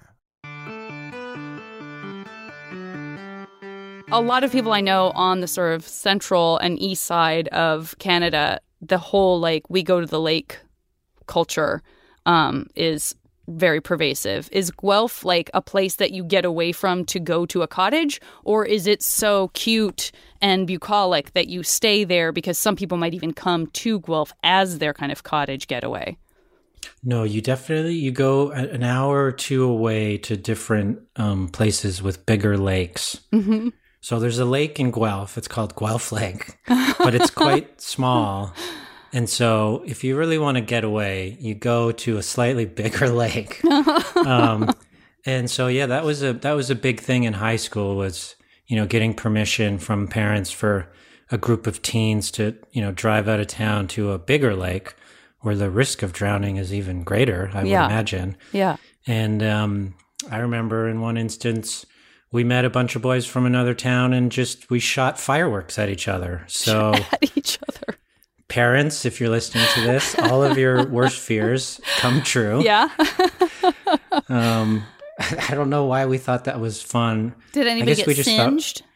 [4.09, 7.93] A lot of people I know on the sort of central and east side of
[7.99, 10.59] Canada, the whole like we go to the lake
[11.27, 11.83] culture
[12.25, 13.15] um, is
[13.51, 14.49] very pervasive.
[14.51, 18.21] Is Guelph like a place that you get away from to go to a cottage,
[18.43, 20.11] or is it so cute
[20.41, 24.79] and bucolic that you stay there because some people might even come to Guelph as
[24.79, 26.17] their kind of cottage getaway?
[27.03, 32.25] No, you definitely you go an hour or two away to different um, places with
[32.25, 33.19] bigger lakes.
[33.31, 33.69] Mm-hmm.
[34.01, 35.37] So there's a lake in Guelph.
[35.37, 38.53] It's called Guelph Lake, but it's quite small.
[39.13, 43.09] And so, if you really want to get away, you go to a slightly bigger
[43.09, 43.63] lake.
[44.15, 44.73] um,
[45.25, 48.35] and so, yeah, that was a that was a big thing in high school was
[48.67, 50.91] you know getting permission from parents for
[51.29, 54.95] a group of teens to you know drive out of town to a bigger lake
[55.41, 57.49] where the risk of drowning is even greater.
[57.53, 57.81] I yeah.
[57.81, 58.37] would imagine.
[58.51, 58.77] Yeah.
[59.07, 59.95] And um,
[60.29, 61.85] I remember in one instance
[62.31, 65.89] we met a bunch of boys from another town and just we shot fireworks at
[65.89, 66.45] each other.
[66.47, 67.97] So at each other
[68.51, 72.61] parents, if you're listening to this, all of your worst fears come true.
[72.61, 72.89] Yeah.
[74.29, 74.83] um,
[75.49, 77.33] I don't know why we thought that was fun.
[77.53, 78.79] Did anybody get we singed?
[78.79, 78.87] Thought,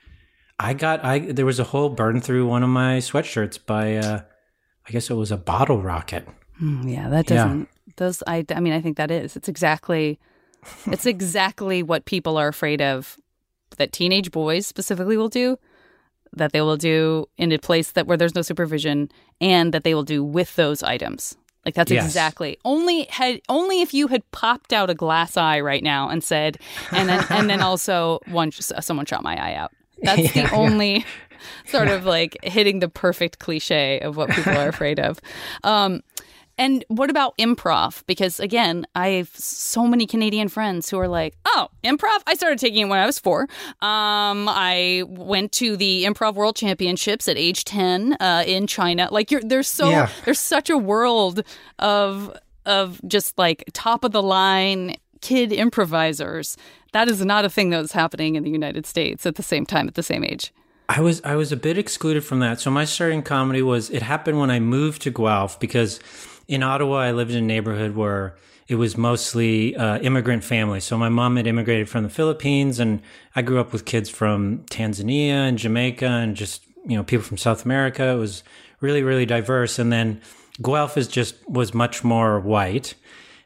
[0.59, 4.21] I got I there was a hole burned through one of my sweatshirts by uh
[4.87, 6.27] I guess it was a bottle rocket.
[6.61, 7.93] Mm, yeah, that doesn't yeah.
[7.97, 9.35] those I I mean I think that is.
[9.35, 10.19] It's exactly
[10.85, 13.17] it's exactly what people are afraid of
[13.77, 15.57] that teenage boys specifically will do
[16.35, 19.09] that they will do in a place that where there's no supervision
[19.41, 21.35] and that they will do with those items.
[21.65, 22.05] Like that's yes.
[22.05, 26.23] exactly only had only if you had popped out a glass eye right now and
[26.23, 26.59] said,
[26.91, 29.71] and then and then also one someone shot my eye out.
[30.03, 31.03] That's yeah, the only yeah.
[31.65, 31.95] sort yeah.
[31.95, 35.19] of like hitting the perfect cliche of what people are afraid of.
[35.63, 36.01] Um,
[36.57, 38.03] and what about improv?
[38.07, 42.21] Because again, I have so many Canadian friends who are like, "Oh, improv!
[42.27, 43.41] I started taking it when I was four.
[43.81, 49.09] Um, I went to the Improv World Championships at age ten uh, in China.
[49.11, 50.09] Like, you're there's so yeah.
[50.23, 51.43] there's such a world
[51.79, 56.57] of of just like top of the line kid improvisers.
[56.93, 59.65] That is not a thing that was happening in the United States at the same
[59.65, 60.53] time at the same age.
[60.87, 62.59] I was I was a bit excluded from that.
[62.59, 65.99] So my starting comedy was it happened when I moved to Guelph because
[66.47, 68.35] in Ottawa, I lived in a neighborhood where
[68.67, 70.83] it was mostly uh, immigrant families.
[70.83, 73.01] So my mom had immigrated from the Philippines, and
[73.35, 77.37] I grew up with kids from Tanzania and Jamaica, and just you know people from
[77.37, 78.03] South America.
[78.07, 78.43] It was
[78.81, 79.79] really really diverse.
[79.79, 80.21] And then
[80.61, 82.95] Guelph is just was much more white.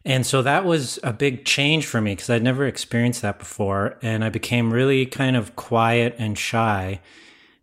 [0.05, 3.97] And so that was a big change for me because I'd never experienced that before.
[4.01, 7.01] And I became really kind of quiet and shy.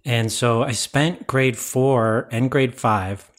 [0.05, 3.31] And so I spent grade four and grade five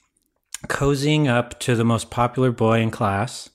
[0.67, 3.49] cozying up to the most popular boy in class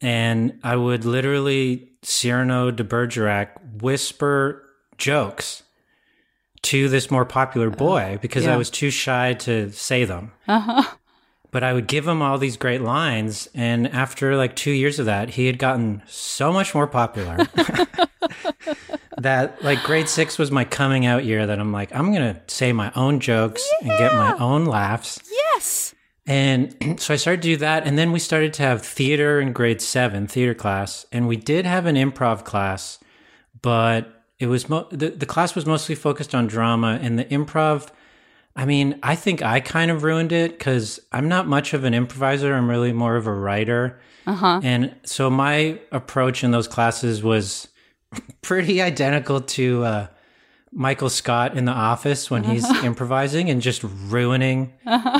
[0.00, 4.64] and I would literally Cyrano de Bergerac whisper
[4.96, 5.62] jokes
[6.62, 10.32] to this more popular boy because I was too shy to say them.
[10.46, 10.82] Uh-huh.
[11.50, 15.06] But I would give him all these great lines, and after like two years of
[15.06, 17.38] that, he had gotten so much more popular
[19.16, 21.46] that like grade six was my coming out year.
[21.46, 25.20] That I'm like, I'm gonna say my own jokes and get my own laughs.
[25.30, 25.94] Yes.
[26.28, 27.84] And so I started to do that.
[27.86, 31.06] And then we started to have theater in grade seven, theater class.
[31.10, 33.00] And we did have an improv class,
[33.60, 37.00] but it was mo- the, the class was mostly focused on drama.
[37.02, 37.88] And the improv,
[38.54, 41.94] I mean, I think I kind of ruined it because I'm not much of an
[41.94, 42.54] improviser.
[42.54, 43.98] I'm really more of a writer.
[44.26, 44.60] Uh-huh.
[44.62, 47.68] And so my approach in those classes was
[48.42, 50.06] pretty identical to uh,
[50.72, 54.72] Michael Scott in The Office when he's improvising and just ruining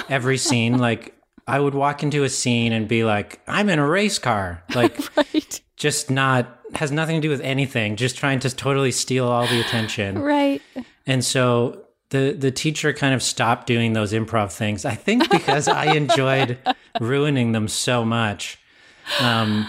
[0.09, 0.79] every scene.
[0.79, 1.15] Like
[1.47, 4.99] I would walk into a scene and be like, "I'm in a race car," like
[5.17, 5.61] Right.
[5.77, 7.97] just not has nothing to do with anything.
[7.97, 10.19] Just trying to totally steal all the attention.
[10.19, 10.61] Right.
[11.07, 14.85] And so the the teacher kind of stopped doing those improv things.
[14.85, 16.59] I think because I enjoyed
[17.01, 18.59] ruining them so much.
[19.21, 19.67] Um,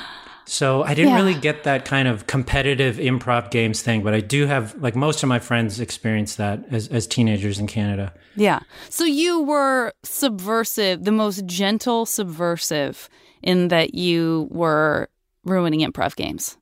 [0.49, 1.17] so I didn't Yeah.
[1.17, 5.21] really get that kind of competitive improv games thing, but I do have like most
[5.23, 8.13] of my friends experienced that as as teenagers in Canada.
[8.35, 8.59] Yeah.
[8.89, 13.09] So you were subversive, the most gentle subversive
[13.43, 15.09] in that you were
[15.45, 16.57] ruining improv games.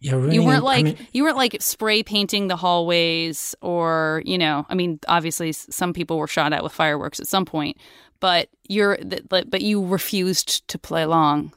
[0.00, 4.22] Yeah, ruining You weren't I like mean- you weren't like spray painting the hallways or,
[4.26, 7.78] you know, I mean, obviously some people were shot at with fireworks at some point,
[8.20, 11.52] but you're but but you refused to play along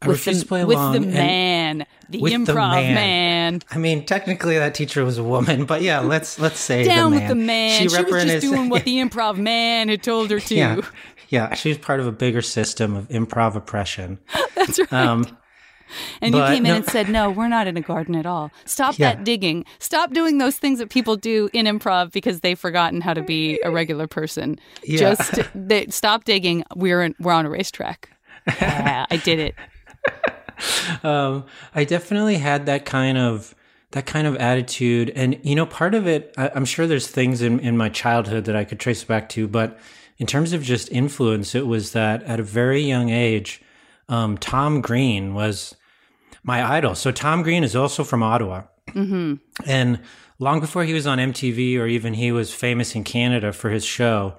[0.00, 0.92] I with the, to play with along.
[0.92, 2.94] the man, the with the improv man.
[2.94, 3.62] man.
[3.70, 7.18] I mean, technically that teacher was a woman, but yeah, let's let's say Down the
[7.18, 7.78] with the man.
[7.78, 10.54] She, was just doing what the improv man had told her to.
[10.54, 10.80] yeah,
[11.30, 11.54] yeah.
[11.54, 14.18] She was part of a bigger system of improv oppression.
[14.54, 14.92] That's right.
[14.92, 15.36] Um,
[16.20, 18.52] And you came in no- and said, "No, we're not in a garden at all.
[18.66, 19.14] Stop Yeah.
[19.14, 19.64] that digging.
[19.80, 23.58] Stop doing those things that people do in improv because they've forgotten how to be
[23.64, 24.58] a regular person.
[24.84, 24.98] Yeah.
[24.98, 26.62] Just they, stop digging.
[26.76, 28.10] We're in, we're on a racetrack.
[28.60, 29.54] Yeah, I did it.
[31.02, 33.54] um, I definitely had that kind of
[33.92, 37.42] that kind of attitude, and you know, part of it, I, I'm sure there's things
[37.42, 39.78] in in my childhood that I could trace back to, but
[40.18, 43.62] in terms of just influence, it was that at a very young age,
[44.08, 45.76] um, Tom Green was
[46.42, 46.94] my idol.
[46.94, 48.64] So Tom Green is also from Ottawa,
[49.66, 50.00] and
[50.38, 53.84] long before he was on MTV or even he was famous in Canada for his
[53.84, 54.36] show,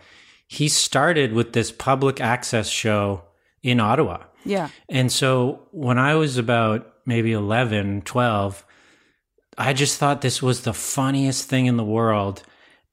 [0.48, 3.24] he started with this public access show
[3.62, 4.24] in Ottawa.
[4.50, 4.70] Yeah.
[4.90, 8.66] And so when I was about maybe 11, 12,
[9.58, 12.44] I just thought this was the funniest thing in the world.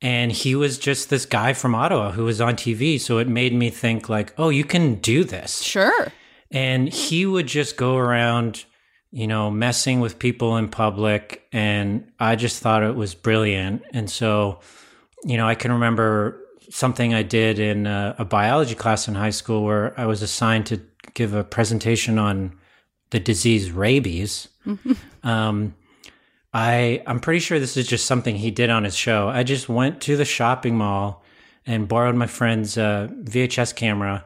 [0.02, 3.00] And he was just this guy from Ottawa who was on TV.
[3.00, 5.62] So it made me think, like, oh, you can do this.
[5.62, 6.12] Sure.
[6.50, 8.66] And he would just go around,
[9.10, 11.42] you know, messing with people in public.
[11.52, 13.82] And I just thought it was brilliant.
[13.94, 14.60] And so,
[15.24, 19.30] you know, I can remember something I did in a, a biology class in high
[19.30, 20.80] school where I was assigned to
[21.14, 22.58] give a presentation on
[23.10, 24.48] the disease rabies.
[25.22, 25.74] um,
[26.52, 29.28] I I'm pretty sure this is just something he did on his show.
[29.28, 31.22] I just went to the shopping mall
[31.66, 34.24] and borrowed my friend's uh, VHS camera,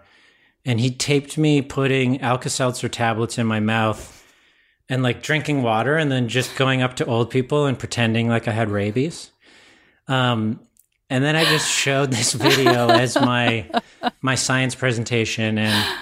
[0.64, 4.16] and he taped me putting Alka-Seltzer tablets in my mouth
[4.88, 8.46] and like drinking water, and then just going up to old people and pretending like
[8.46, 9.30] I had rabies.
[10.06, 10.60] Um,
[11.08, 13.68] and then I just showed this video as my
[14.22, 15.98] my science presentation, and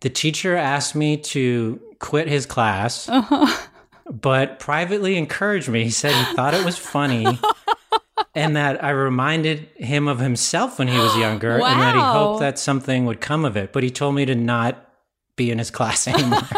[0.00, 3.66] the teacher asked me to quit his class uh-huh.
[4.10, 5.84] but privately encouraged me.
[5.84, 7.38] He said he thought it was funny
[8.34, 12.40] and that I reminded him of himself when he was younger and that he hoped
[12.40, 13.72] that something would come of it.
[13.72, 14.88] But he told me to not
[15.36, 16.40] be in his class anymore.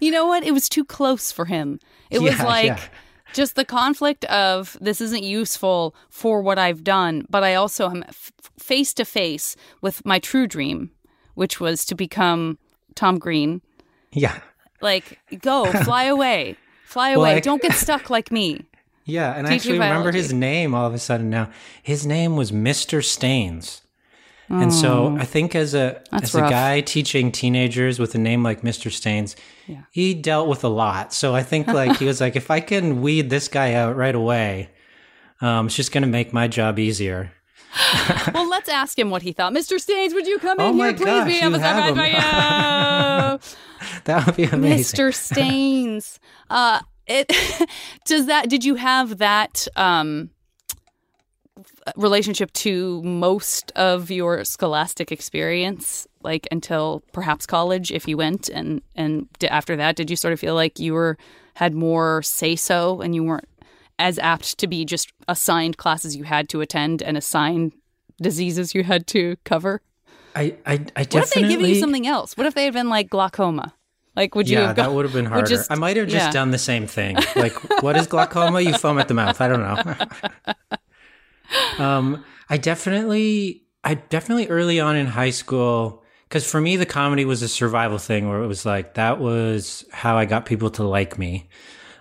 [0.00, 0.44] You know what?
[0.44, 1.80] It was too close for him.
[2.10, 2.80] It was like yeah.
[3.32, 8.04] just the conflict of this isn't useful for what I've done, but I also am
[8.58, 10.90] face to face with my true dream,
[11.36, 12.58] which was to become
[12.96, 13.62] Tom Green.
[14.12, 14.40] yeah.
[14.82, 17.36] Like, go, fly away, fly Well, away.
[17.36, 18.66] I- Don't get stuck like me.
[19.06, 19.32] Yeah.
[19.34, 21.48] And I actually remember his name all of a sudden now.
[21.82, 23.02] His name was Mr.
[23.04, 23.82] Staines.
[24.48, 28.60] And so I think as a as a guy teaching teenagers with a name like
[28.62, 28.92] Mr.
[28.92, 29.34] Staines,
[29.66, 29.82] Yeah.
[29.90, 31.12] he dealt with a lot.
[31.12, 34.14] So I think like he was like, if I can weed this guy out right
[34.14, 34.70] away,
[35.40, 37.32] um, it's just going to make my job easier.
[38.34, 39.52] Well, let's ask him what he thought.
[39.52, 39.78] Mr.
[39.80, 41.04] Staines, would you come Oh in here, please?
[41.04, 43.40] gosh, be have you.
[44.04, 44.98] That would be amazing.
[44.98, 45.14] Mr.
[45.34, 46.18] Staines.
[46.50, 47.30] Uh, it
[48.04, 48.48] does that.
[48.48, 50.30] Did you have that um,
[51.96, 56.06] relationship to most of your scholastic experience?
[56.26, 60.40] like until perhaps college if you went and and after that did you sort of
[60.40, 61.16] feel like you were
[61.54, 63.48] had more say so and you weren't
[63.98, 67.72] as apt to be just assigned classes you had to attend and assigned
[68.20, 69.82] diseases you had to cover?
[70.34, 72.36] I, I, I What if they given you something else?
[72.36, 73.74] What if they had been like glaucoma?
[74.14, 75.46] Like, would you yeah, have that would have been harder.
[75.46, 76.32] just- I might have just yeah.
[76.32, 77.16] done the same thing.
[77.36, 78.62] Like, what is glaucoma?
[78.62, 79.40] You foam at the mouth.
[79.42, 80.64] I don't know.
[81.84, 87.26] um, I definitely, I definitely early on in high school, because for me the comedy
[87.26, 90.84] was a survival thing, where it was like that was how I got people to
[90.84, 91.48] like me.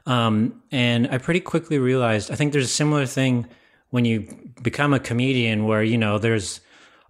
[0.05, 3.47] Um, and I pretty quickly realized I think there's a similar thing
[3.89, 4.27] when you
[4.61, 6.61] become a comedian, where you know there's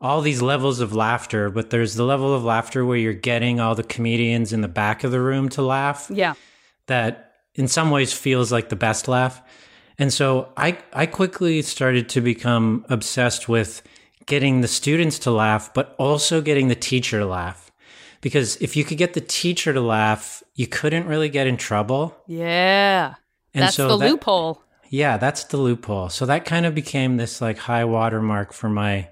[0.02, 3.76] all these levels of laughter, but there's the level of laughter where you're getting all
[3.76, 6.34] the comedians in the back of the room to laugh Yeah.
[6.88, 9.42] that in some ways feels like the best laugh.
[9.98, 13.82] And so I I quickly started to become obsessed with
[14.26, 17.65] getting the students to laugh, but also getting the teacher to laugh.
[18.26, 22.18] Because if you could get the teacher to laugh, you couldn't really get in trouble.
[22.26, 23.14] Yeah.
[23.54, 24.64] And That's so the that- loophole.
[24.90, 26.10] Yeah, that's the loophole.
[26.10, 29.10] So that kind of became this like high watermark for my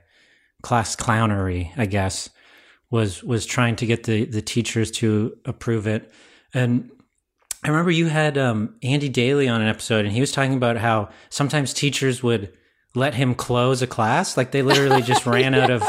[0.63, 2.31] class clownery, I guess,
[2.89, 6.11] was was trying to get the the teachers to approve it.
[6.51, 6.89] And
[7.63, 10.77] I remember you had um, Andy Daly on an episode, and he was talking about
[10.77, 12.51] how sometimes teachers would
[12.95, 15.83] let him close a class, like they literally just ran out of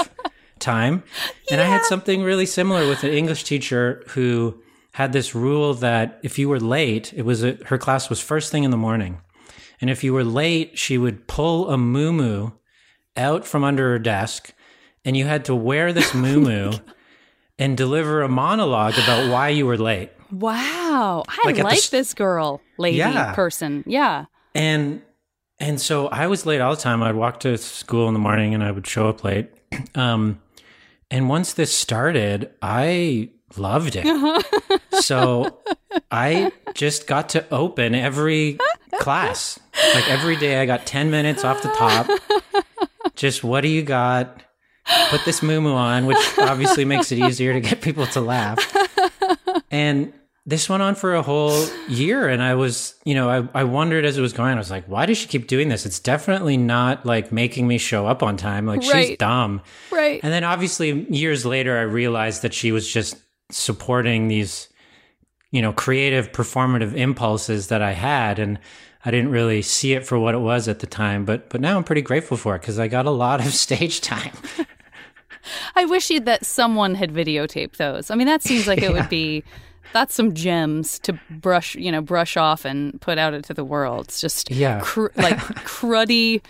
[0.65, 1.03] time.
[1.51, 4.61] And I had something really similar with an English teacher who
[4.93, 8.51] had this rule that if you were late, it was a, her class was first
[8.51, 9.21] thing in the morning.
[9.81, 12.51] And if you were late, she would pull a moo
[13.17, 14.53] out from under her desk,
[15.05, 16.73] and you had to wear this moo
[17.59, 20.11] and deliver a monologue about why you were late.
[20.31, 21.25] Wow.
[21.29, 23.35] I Like at the this girl, lady, Yeah.
[23.35, 23.85] person.
[23.87, 24.25] Yeah.
[24.55, 25.03] And
[25.61, 27.03] and so I was late all the time.
[27.03, 29.51] I'd walk to school in the morning and I would show up late.
[29.97, 30.41] Um,
[31.11, 34.07] and once this started, I loved it.
[34.07, 34.79] Uh-huh.
[35.01, 35.59] so
[36.11, 38.59] I just got to open every
[39.01, 39.59] class.
[39.95, 42.09] Like every day, I got 10 minutes off the top.
[43.17, 44.43] Just what do you got?
[45.09, 48.59] Put this moo on, which obviously makes it easier to get people to laugh.
[49.71, 50.13] And
[50.47, 52.29] this went on for a whole year.
[52.29, 54.85] And I was, you know, I, I wondered as it was going, I was like,
[54.87, 55.87] why does she keep doing this?
[55.87, 58.67] It's definitely not like making me show up on time.
[58.67, 59.63] Like she's dumb.
[59.91, 60.21] Right.
[60.23, 63.17] And then obviously years later, I realized that she was just
[63.51, 64.69] supporting these,
[65.51, 68.39] you know, creative performative impulses that I had.
[68.39, 68.59] And
[69.05, 71.77] I didn't really see it for what it was at the time, but but now
[71.77, 74.33] I'm pretty grateful for it because I got a lot of stage time.
[75.77, 78.11] I wish that someone had videotaped those.
[78.11, 79.45] I mean, that seems like it would be.
[79.95, 84.07] That's some gems to brush, you know, brush off and put out into the world.
[84.09, 84.81] It's just Yeah.
[84.83, 86.43] cr- like cruddy,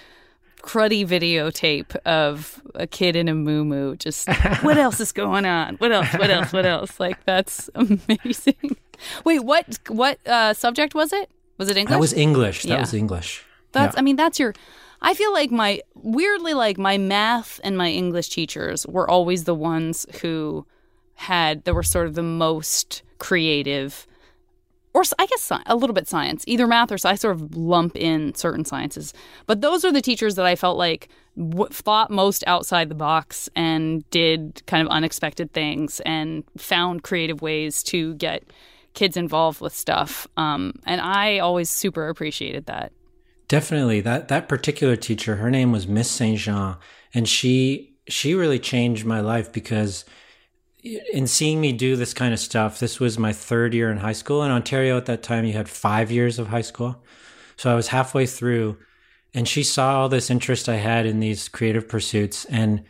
[0.62, 4.28] cruddy videotape of a kid in a moo Just
[4.62, 5.76] what else is going on?
[5.76, 6.12] What else?
[6.14, 6.52] What else?
[6.52, 6.98] What else?
[6.98, 8.76] Like that's amazing.
[9.24, 9.78] Wait, what?
[9.88, 11.30] What uh, subject was it?
[11.59, 11.92] Was it English?
[11.94, 12.62] That was English.
[12.62, 12.80] That Yeah.
[12.80, 13.44] was English.
[13.72, 14.00] That's Yeah.
[14.00, 14.54] I mean that's your
[15.02, 19.54] I feel like my weirdly like my math and my English teachers were always the
[19.54, 20.64] ones who
[21.14, 24.07] had that were sort of the most creative
[24.94, 28.33] or I guess a little bit science, either math or I sort of lump in
[28.37, 29.12] certain sciences.
[29.46, 33.48] But those are the teachers that I felt like w- thought most outside the box
[33.57, 38.44] and did kind of unexpected things and found creative ways to get
[38.94, 40.29] kids involved with stuff.
[40.37, 42.92] Um, and I always super appreciated that.
[43.48, 44.00] Definitely.
[44.00, 46.77] That that particular teacher, her name was Miss Saint Jean,
[47.12, 50.05] and she she really changed my life because
[50.84, 54.12] in seeing me do this kind of stuff, this was my third year in high
[54.12, 54.42] school.
[54.42, 57.02] In Ontario at that time, you had five years of high school.
[57.56, 58.76] So I was halfway through,
[59.32, 62.44] and she saw all this interest I had in these creative pursuits.
[62.46, 62.84] And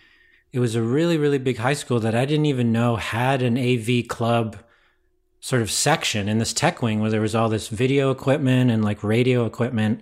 [0.52, 3.56] it was a really, really big high school that I didn't even know had an
[3.56, 4.56] AV club
[5.40, 8.84] sort of section in this tech wing where there was all this video equipment and
[8.84, 10.00] like radio equipment.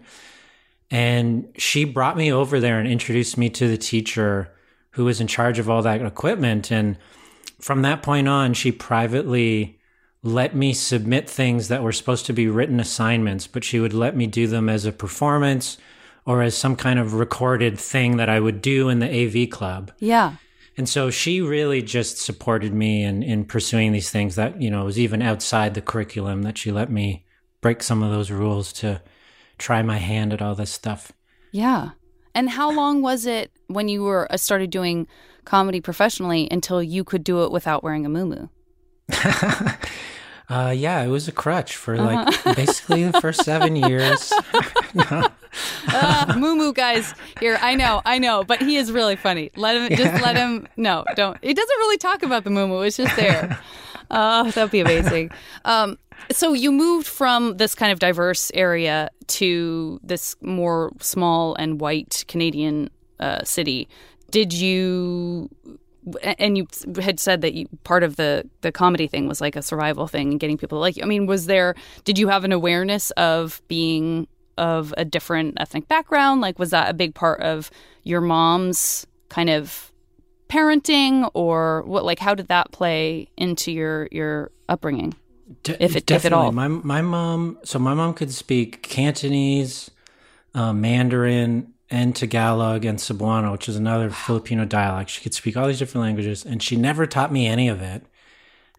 [0.90, 4.50] And she brought me over there and introduced me to the teacher
[4.92, 6.70] who was in charge of all that equipment.
[6.70, 6.96] And
[7.62, 9.78] from that point on, she privately
[10.24, 14.16] let me submit things that were supposed to be written assignments, but she would let
[14.16, 15.78] me do them as a performance
[16.26, 19.92] or as some kind of recorded thing that I would do in the AV club.
[19.98, 20.36] Yeah.
[20.76, 24.84] And so she really just supported me in, in pursuing these things that, you know,
[24.84, 27.26] was even outside the curriculum that she let me
[27.60, 29.00] break some of those rules to
[29.58, 31.12] try my hand at all this stuff.
[31.52, 31.90] Yeah.
[32.34, 35.06] And how long was it when you were uh, started doing
[35.44, 38.48] comedy professionally until you could do it without wearing a muumuu?
[40.48, 44.30] Uh, yeah, it was a crutch for like basically the first seven years.
[44.94, 47.58] uh, Moo Moo guys here.
[47.62, 49.50] I know, I know, but he is really funny.
[49.56, 50.68] Let him just let him.
[50.76, 51.38] No, don't.
[51.42, 52.82] He doesn't really talk about the Moo Moo.
[52.82, 53.58] It's just there.
[54.10, 55.30] Oh, that'd be amazing.
[55.64, 55.96] Um,
[56.30, 62.24] so you moved from this kind of diverse area to this more small and white
[62.28, 63.88] Canadian uh, city.
[64.30, 65.48] Did you?
[66.38, 66.66] And you
[67.00, 70.32] had said that you, part of the the comedy thing was like a survival thing
[70.32, 71.02] and getting people to like you.
[71.02, 71.74] I mean, was there?
[72.04, 74.26] Did you have an awareness of being
[74.58, 76.40] of a different ethnic background?
[76.40, 77.70] Like, was that a big part of
[78.02, 79.92] your mom's kind of
[80.48, 82.04] parenting, or what?
[82.04, 85.14] Like, how did that play into your your upbringing?
[85.62, 86.52] De- if it- if at all.
[86.52, 87.58] My my mom.
[87.64, 89.90] So my mom could speak Cantonese,
[90.54, 95.10] uh, Mandarin, and Tagalog and Cebuano, which is another Filipino dialect.
[95.10, 98.04] She could speak all these different languages, and she never taught me any of it.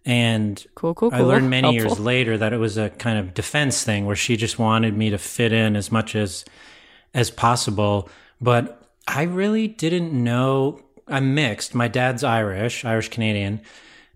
[0.06, 1.20] And Cool, cool, cool.
[1.20, 4.36] I learned many years later that it was a kind of defense thing where she
[4.36, 6.44] just wanted me to fit in as much as
[7.14, 8.10] as possible.
[8.42, 10.80] But I really didn't know.
[11.08, 11.76] I'm mixed.
[11.76, 13.62] My dad's Irish, Irish Canadian,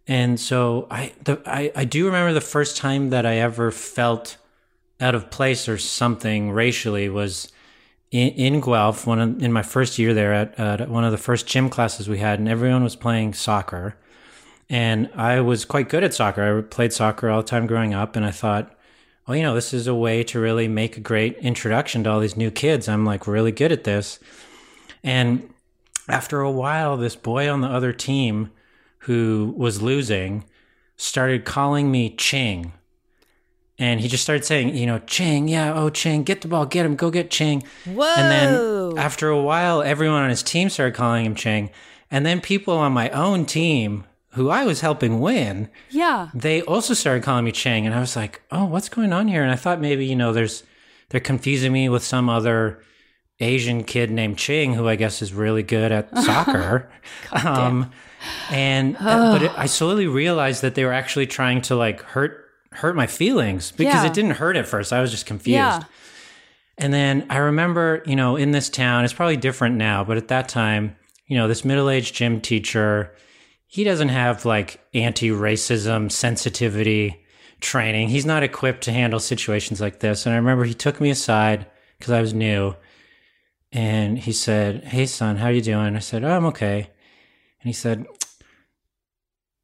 [0.07, 4.37] and so I, the, I I do remember the first time that I ever felt
[4.99, 7.51] out of place or something racially was
[8.11, 9.05] in, in Guelph.
[9.05, 12.09] One of, in my first year there at, at one of the first gym classes
[12.09, 13.95] we had, and everyone was playing soccer
[14.69, 16.59] and I was quite good at soccer.
[16.59, 18.73] I played soccer all the time growing up, and I thought,
[19.25, 22.19] well, you know, this is a way to really make a great introduction to all
[22.19, 22.87] these new kids.
[22.87, 24.19] I'm like really good at this.
[25.03, 25.53] And
[26.07, 28.51] after a while, this boy on the other team
[28.99, 30.43] who was losing
[30.97, 32.73] started calling me Ching.
[33.79, 36.85] And he just started saying, you know, Ching, yeah, oh, Ching, get the ball, get
[36.85, 37.63] him, go get Ching.
[37.85, 38.13] Whoa!
[38.17, 41.69] And then after a while, everyone on his team started calling him Ching.
[42.09, 46.95] And then people on my own team, who I was helping win, yeah, they also
[46.95, 47.85] started calling me Chang.
[47.85, 49.43] And I was like, oh, what's going on here?
[49.43, 50.63] And I thought maybe, you know, there's,
[51.09, 52.81] they're confusing me with some other
[53.39, 56.89] Asian kid named Ching, who I guess is really good at soccer.
[57.31, 57.91] um,
[58.49, 62.45] and, uh, but it, I slowly realized that they were actually trying to like hurt,
[62.71, 64.05] hurt my feelings because Yeah.
[64.05, 64.93] it didn't hurt at first.
[64.93, 65.55] I was just confused.
[65.55, 65.83] yeah.
[66.77, 70.27] And then I remember, you know, in this town, it's probably different now, but at
[70.27, 73.13] that time, you know, this middle aged gym teacher,
[73.65, 77.25] he doesn't have like anti racism sensitivity
[77.61, 78.09] training.
[78.09, 80.25] He's not equipped to handle situations like this.
[80.25, 81.65] And I remember he took me aside
[81.97, 82.75] because I was new
[83.71, 85.95] and he said, Hey, son, how are you doing?
[85.95, 86.77] I said, Oh, I'm okay.
[87.61, 88.05] And he said,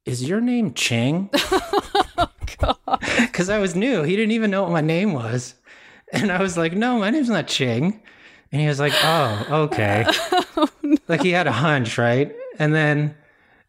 [0.04, 1.30] Is your name Ching?
[2.50, 4.02] Because I was new.
[4.02, 5.54] He didn't even know what my name was.
[6.12, 8.02] And I was like, no, my name's not Ching.
[8.52, 10.06] And he was like, oh, okay.
[11.06, 12.34] Like he had a hunch, right?
[12.58, 13.14] And then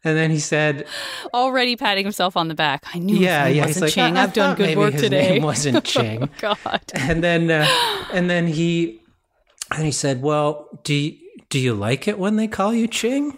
[0.02, 0.86] and then he said,
[1.34, 2.86] Already patting himself on the back.
[2.94, 3.66] I knew yeah, his name yeah.
[3.66, 4.16] wasn't He's like, Ching.
[4.16, 5.30] I, I I've done good work his today.
[5.32, 6.30] name wasn't Ching.
[6.40, 6.80] God.
[6.94, 7.66] and then uh,
[8.12, 9.02] and then he
[9.70, 11.18] and he said, "Well, do you,
[11.50, 13.36] do you like it when they call you Ching?"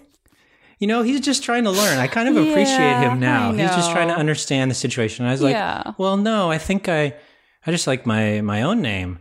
[0.79, 1.99] You know, he's just trying to learn.
[1.99, 3.53] I kind of appreciate Yeah, him now.
[3.53, 5.27] He's just trying to understand the situation.
[5.27, 5.93] I was like, Yeah.
[5.99, 7.15] "Well, no, I think I
[7.67, 9.19] I just like my my own name."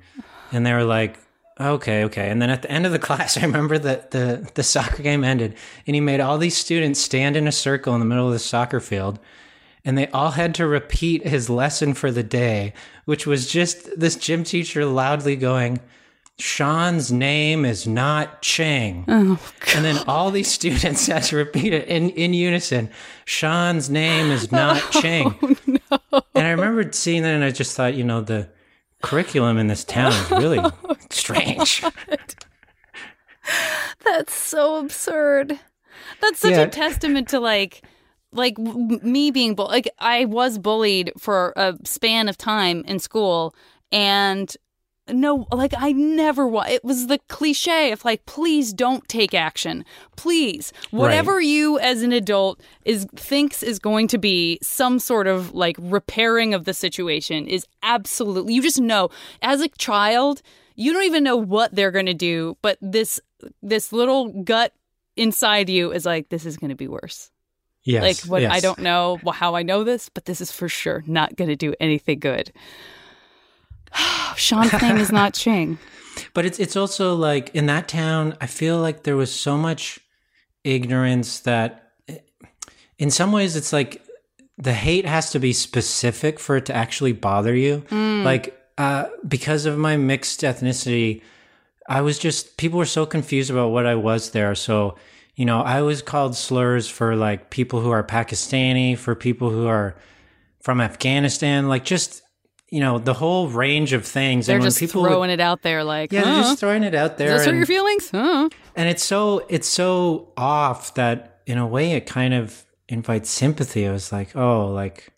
[0.52, 1.18] And they were like,
[1.60, 4.64] "Okay, okay." And then at the end of the class, I remember that the the
[4.64, 5.56] soccer game ended
[5.86, 8.40] and he made all these students stand in a circle in the middle of the
[8.40, 9.20] soccer field
[9.86, 12.74] and they all had to repeat his lesson for the day,
[13.06, 15.80] which was just this gym teacher loudly going,
[16.40, 19.06] Sean's name is not Chang.
[19.08, 19.40] Oh,
[19.76, 22.90] and then all these students had to repeat it in, in unison.
[23.26, 25.58] Sean's name is not oh, Chang.
[26.36, 28.50] And I remember seeing that and I just thought, you know, the
[29.02, 30.72] curriculum in this town is really oh,
[31.10, 31.84] strange.
[34.06, 35.60] That's so absurd.
[36.22, 36.62] That's such Yeah.
[36.62, 37.82] a testament to like
[38.32, 43.56] like me being bull like I was bullied for a span of time in school
[43.92, 44.54] and
[45.10, 49.86] no like I never wa- it was the cliche of like please don't take action.
[50.16, 50.74] Please.
[50.92, 55.76] Whatever you as an adult is thinks is going to be some sort of like
[55.80, 59.10] repairing of the situation is absolutely you just know
[59.42, 60.42] as a child
[60.76, 63.20] you don't even know what they're going to do but this
[63.62, 64.74] this little gut
[65.16, 67.32] inside you is like this is going to be worse
[67.84, 68.04] Yes.
[68.04, 71.36] like what i don't know how i know this but this is for sure not
[71.38, 72.52] going to do anything good
[74.36, 75.78] sean's name is not ching
[76.34, 80.00] But it's it's also like in that town, I feel like there was so much
[80.64, 81.92] ignorance that
[82.98, 84.02] in some ways it's like
[84.58, 87.84] the hate has to be specific for it to actually bother you.
[88.24, 91.22] Like uh, because of my mixed ethnicity,
[91.88, 94.56] I was just people were so confused about what I was there.
[94.56, 94.96] So,
[95.36, 99.68] you know, I was called slurs for like people who are Pakistani, for people who
[99.68, 99.96] are
[100.62, 102.22] from Afghanistan, like just
[102.70, 104.48] you know, the whole range of things.
[104.48, 106.84] They're and when just people throwing would, it out there like, yeah, they're just throwing
[106.84, 107.30] it out there.
[107.30, 108.10] Does this and- your feelings?
[108.12, 108.50] Huh?
[108.76, 113.88] and it's so it's so off that in a way it kind of invites sympathy.
[113.88, 115.14] I was like, oh, like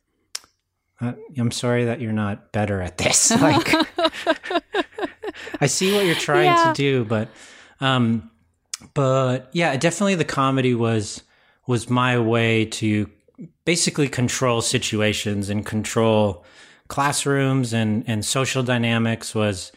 [1.01, 3.31] uh, I'm sorry that you're not better at this.
[3.41, 3.73] Like,
[5.61, 6.65] I see what you're trying Yeah.
[6.67, 7.29] to do, but
[7.81, 8.29] um,
[8.93, 11.23] but yeah, definitely the comedy was
[11.67, 13.09] was my way to
[13.65, 16.43] basically control situations and control
[16.89, 19.71] classrooms and and social dynamics was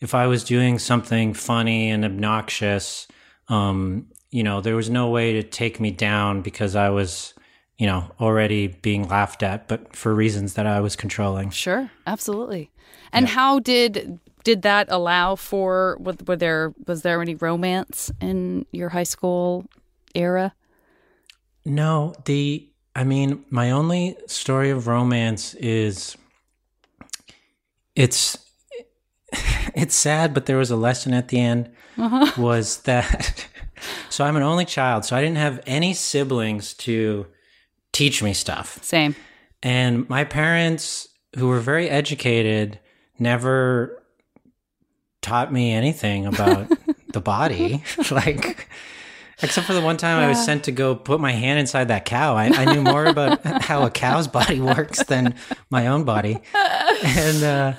[0.00, 3.06] if I was doing something funny and obnoxious,
[3.48, 7.32] um, you know, there was no way to take me down because I was,
[7.78, 11.50] you know, already being laughed at, but for reasons that I was controlling.
[11.50, 12.70] Sure, absolutely.
[13.12, 18.66] And how did did that allow for were, were there was there any romance in
[18.72, 19.64] your high school
[20.14, 20.54] era?
[21.64, 26.16] No, the I mean, my only story of romance is
[27.96, 28.38] it's
[29.74, 32.40] it's sad, but there was a lesson at the end uh-huh.
[32.40, 33.48] was that
[34.08, 37.26] so I'm an only child, so I didn't have any siblings to
[37.92, 38.82] teach me stuff.
[38.82, 39.16] Same.
[39.62, 42.78] And my parents, who were very educated,
[43.18, 44.02] never
[45.22, 46.70] taught me anything about
[47.12, 47.82] the body.
[48.10, 48.68] like,
[49.42, 52.04] except for the one time I was sent to go put my hand inside that
[52.04, 52.34] cow.
[52.36, 55.34] I, I knew more about how a cow's body works than
[55.70, 56.38] my own body.
[57.04, 57.72] And uh,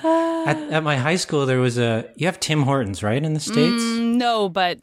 [0.46, 3.40] at, at my high school, there was a, you have Tim Hortons, right, in the
[3.40, 3.82] States?
[3.82, 4.78] No, but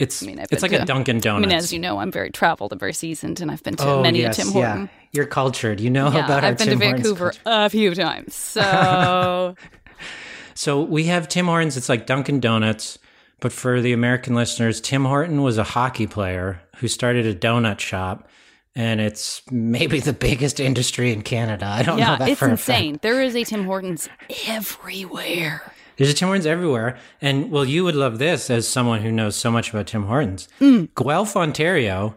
[0.00, 1.46] it's mean, I've it's like to- a Dunkin' Donuts.
[1.46, 3.86] I mean, as you know, I'm very traveled and very seasoned, and I've been to
[3.86, 4.80] oh, many yes, a Tim Horton.
[4.82, 4.88] Yeah.
[5.12, 5.78] You're cultured.
[5.80, 7.40] You know Yeah, about our I've been Tim to Hortons Vancouver culture.
[7.46, 8.34] a few times.
[8.34, 9.54] So
[10.54, 11.76] So we have Tim Hortons.
[11.76, 12.98] It's like Dunkin' Donuts,
[13.40, 17.80] but for the American listeners, Tim Horton was a hockey player who started a donut
[17.80, 18.28] shop,
[18.74, 21.66] and it's maybe the biggest industry in Canada.
[21.66, 22.80] I don't know yeah, that it's for a fact.
[22.80, 22.98] insane.
[23.02, 24.08] There is a Tim Hortons
[24.46, 25.72] everywhere.
[25.96, 29.36] There's a Tim Hortons everywhere, and well, you would love this as someone who knows
[29.36, 30.48] so much about Tim Hortons.
[30.60, 30.88] Mm.
[30.94, 32.16] Guelph, Ontario,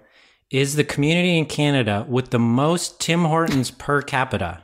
[0.52, 4.64] is the community in Canada with the most Tim Hortons per capita.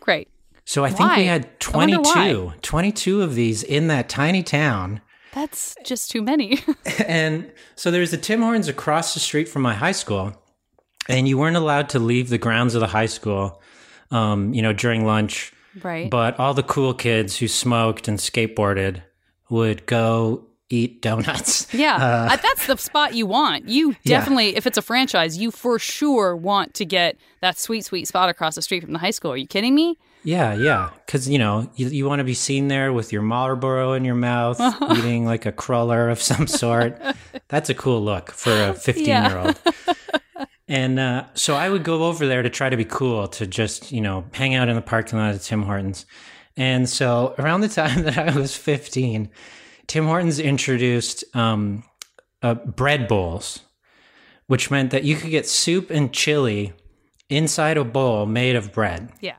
[0.00, 0.28] Great.
[0.64, 5.00] So I think we had I 22, 22 of these in that tiny town.
[5.32, 6.62] That's just too many.
[7.06, 10.34] And so there's a Tim Hortons across the street from my high school,
[11.08, 13.60] and you weren't allowed to leave the grounds of the high school,
[14.10, 15.52] um, you know, during lunch.
[15.82, 16.10] right.
[16.10, 19.02] But all the cool kids who smoked and skateboarded
[19.50, 21.72] would go eat donuts.
[21.74, 21.96] yeah,
[22.30, 23.68] Uh, that's the spot you want.
[23.68, 24.18] You Yeah.
[24.18, 28.28] definitely, if it's a franchise, you for sure want to get that sweet, sweet spot
[28.28, 29.32] across the street from the high school.
[29.32, 29.96] Are you kidding me?
[30.28, 30.90] Yeah, yeah.
[31.06, 34.14] Because, you know, you, you want to be seen there with your Marlboro in your
[34.14, 34.60] mouth,
[34.98, 37.00] eating like a cruller of some sort.
[37.48, 39.58] That's a cool look for a 15 year old.
[40.68, 43.90] And uh, so I would go over there to try to be cool, to just,
[43.90, 46.04] you know, hang out in the parking lot of Tim Hortons.
[46.58, 49.30] And so around the time that I was 15,
[49.86, 51.84] Tim Hortons introduced um,
[52.42, 53.60] uh, bread bowls,
[54.46, 56.74] which meant that you could get soup and chili
[57.30, 59.10] inside a bowl made of bread.
[59.22, 59.36] Yeah.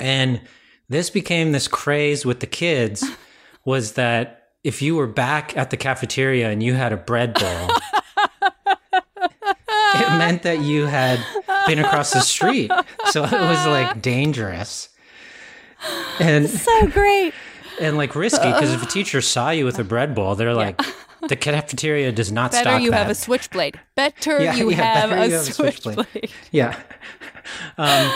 [0.00, 0.40] And
[0.88, 3.04] this became this craze with the kids
[3.64, 7.68] was that if you were back at the cafeteria and you had a bread bowl,
[9.94, 11.20] it meant that you had
[11.66, 12.70] been across the street.
[13.10, 14.88] So it was like dangerous.
[16.18, 17.34] And So great.
[17.80, 20.80] and like risky because if a teacher saw you with a bread bowl, they're like
[21.28, 22.64] the cafeteria does not stop.
[22.64, 22.96] Better stock you that.
[22.98, 23.78] have a switchblade.
[23.94, 26.30] Better Yeah, you yeah, have better a you have switchblade.
[26.52, 26.78] Yeah.
[27.76, 28.10] Um,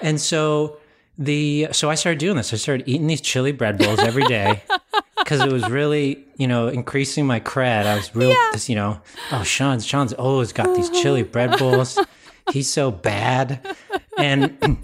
[0.00, 0.78] and so
[1.18, 2.52] the so I started doing this.
[2.52, 4.62] I started eating these chili bread bowls every day
[5.18, 7.86] because it was really you know increasing my cred.
[7.86, 9.00] I was real, this, you know.
[9.30, 11.02] Oh, Sean's Sean's always got these uh-huh.
[11.02, 11.98] chili bread bowls.
[12.52, 13.60] He's so bad.
[14.18, 14.82] And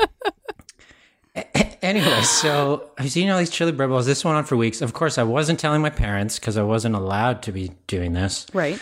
[1.82, 4.06] anyway, so I was eating all these chili bread bowls.
[4.06, 4.80] This went on for weeks.
[4.80, 8.46] Of course, I wasn't telling my parents because I wasn't allowed to be doing this.
[8.52, 8.80] Right.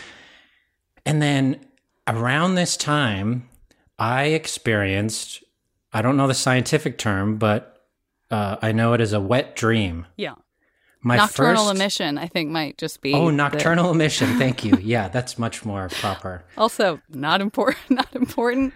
[1.05, 1.59] And then
[2.07, 3.49] around this time,
[3.99, 5.43] I experienced,
[5.97, 7.81] I don't know the scientific term, but
[8.29, 10.05] uh, I know it is a wet dream.
[10.15, 10.35] Yeah.
[11.01, 13.13] My Nocturnal first, emission, I think, might just be.
[13.15, 14.27] Oh, the- nocturnal emission.
[14.37, 14.77] Thank you.
[14.79, 16.43] Yeah, that's much more proper.
[16.55, 17.89] also, not important.
[17.89, 18.73] Not important.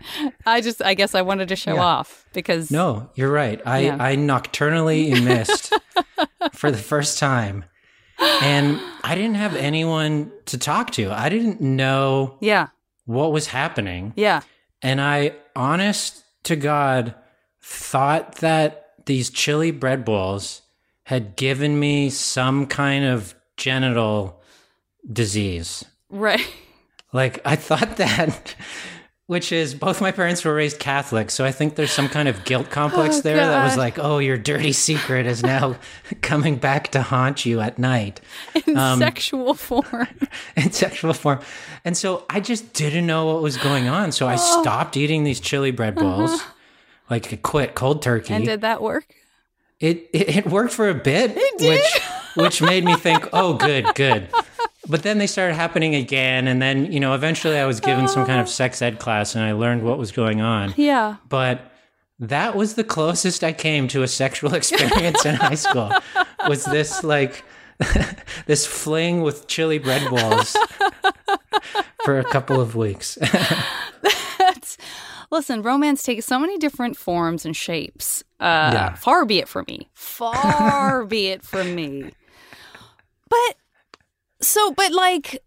[0.47, 1.83] I just, I guess, I wanted to show Yeah.
[1.83, 2.71] off because.
[2.71, 3.61] No, you're right.
[3.67, 3.97] I, Yeah.
[3.99, 5.73] I nocturnally missed
[6.53, 7.65] for the first time.
[8.19, 11.11] And I didn't have anyone to talk to.
[11.11, 12.67] I didn't know Yeah.
[13.05, 14.13] what was happening.
[14.15, 14.41] Yeah.
[14.81, 17.15] And I, honest to God,
[17.61, 20.61] thought that these chili bread balls
[21.03, 24.41] had given me some kind of genital
[25.11, 25.83] disease.
[26.09, 26.47] Right.
[27.13, 28.55] Like, I thought that
[29.31, 32.43] which is both my parents were raised Catholic, so I think there's some kind of
[32.43, 35.77] guilt complex Oh, there that was like, oh, your dirty secret is now
[36.21, 38.19] coming back to haunt you at night
[38.67, 40.09] in Um, sexual form.
[40.57, 41.39] in sexual form.
[41.85, 44.11] And so I just didn't know what was going on.
[44.11, 44.61] So I Oh.
[44.61, 46.43] stopped eating these chili bread balls,
[47.09, 48.33] like I quit cold turkey.
[48.33, 48.35] Uh-huh.
[48.35, 49.05] And did that work?
[49.79, 51.99] it, it it worked for a bit, which
[52.35, 54.27] which made me think, oh, good, good.
[54.89, 58.25] But then they started happening again, and then you know, eventually I was given some
[58.25, 60.73] kind of sex ed class, and I learned what was going on.
[60.75, 61.17] Yeah.
[61.29, 61.71] But
[62.19, 65.91] that was the closest I came to a sexual experience in high school.
[66.47, 67.43] Was this like
[68.47, 70.55] this fling with chili bread balls
[72.03, 73.17] for a couple of weeks?
[74.39, 74.77] That's
[75.31, 78.23] listen, romance takes so many different forms and shapes.
[78.39, 78.95] Uh Yeah.
[78.95, 79.89] far be it from me.
[79.93, 82.11] Far be it from me.
[83.29, 83.55] But
[84.41, 85.43] so but like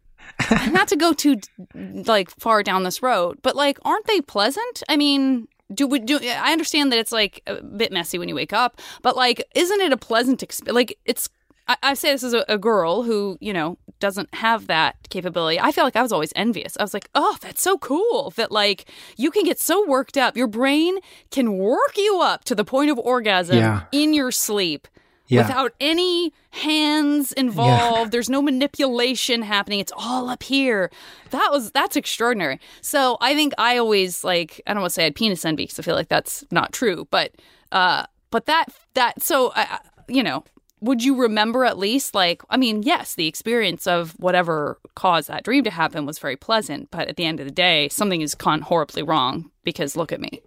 [0.70, 1.36] not to go too
[1.74, 4.82] like far down this road, but like aren't they pleasant?
[4.88, 8.34] I mean, do we do I understand that it's like a bit messy when you
[8.34, 10.74] wake up, but like isn't it a pleasant experience?
[10.74, 11.28] Like it's
[11.66, 15.59] I, I say this as a, a girl who, you know, doesn't have that capability.
[15.59, 16.76] I feel like I was always envious.
[16.78, 18.84] I was like, oh, that's so cool that like
[19.16, 20.36] you can get so worked up.
[20.36, 20.99] Your brain
[21.30, 23.84] can work you up to the point of orgasm Yeah.
[23.92, 24.88] in your sleep
[25.27, 25.47] Yeah.
[25.47, 28.12] without any hands involved.
[28.12, 29.81] There's no manipulation happening.
[29.81, 30.91] It's all up here.
[31.31, 32.61] That was that's extraordinary.
[32.81, 35.64] So I think I always like I don't want to say I had penis envy
[35.64, 37.33] because I feel like that's not true, but
[37.72, 40.45] uh, but that that so I, I- you know.
[40.81, 45.43] Would you remember at least like I mean, yes, the experience of whatever caused that
[45.43, 48.35] dream to happen was very pleasant, but at the end of the day, something has
[48.35, 50.43] gone horribly wrong because look at me.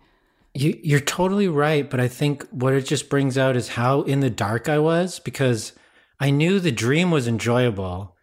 [0.58, 4.20] You, you're totally right, but I think what it just brings out is how in
[4.22, 5.74] the dark I was because
[6.20, 8.16] I knew the dream was enjoyable,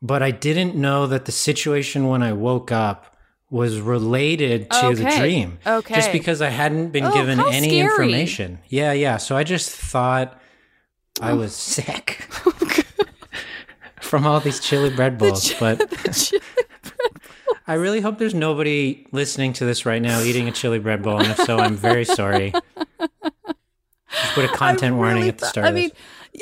[0.00, 3.14] but I didn't know that the situation when I woke up
[3.50, 5.58] was related to the dream.
[5.66, 5.94] Okay.
[5.94, 7.80] Just because I hadn't been Oh, given any scary.
[7.80, 8.58] information.
[8.68, 9.18] Yeah, yeah.
[9.18, 10.38] So I just thought
[11.20, 11.26] Oh.
[11.26, 12.26] I was sick
[14.00, 15.52] from all these chili bread balls.
[15.60, 15.78] but
[17.66, 21.18] I really hope there's nobody listening to this right now eating a chili bread bowl,
[21.18, 22.52] and if so, I'm very sorry.
[22.76, 25.66] Just put a content I warning at the start.
[25.66, 25.82] I of this.
[25.82, 25.90] mean,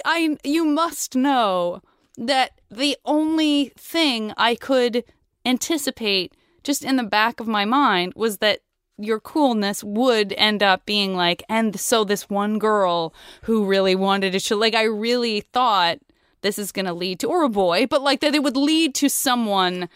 [0.05, 1.83] I you must know
[2.17, 5.05] that the only thing I could
[5.45, 8.61] anticipate just in the back of my mind was that
[8.99, 14.39] your coolness would end up being like, and so this one girl who really wanted
[14.39, 15.99] to, like, I really thought
[16.43, 18.95] this is going to lead to, or a boy, but like that it would lead
[18.97, 19.89] to someone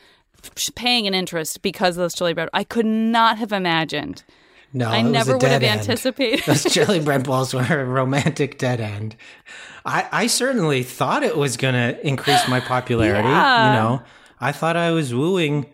[0.74, 2.48] paying an interest because of those chili bread.
[2.52, 4.22] I could not have imagined.
[4.72, 5.80] no, I never would have end.
[5.80, 6.44] anticipated.
[6.46, 9.14] Those chili bread balls were a romantic dead end.
[9.86, 13.28] I, I certainly thought it was going to increase my popularity.
[13.28, 13.66] Yeah.
[13.68, 14.02] You know,
[14.40, 15.66] I thought I was wooing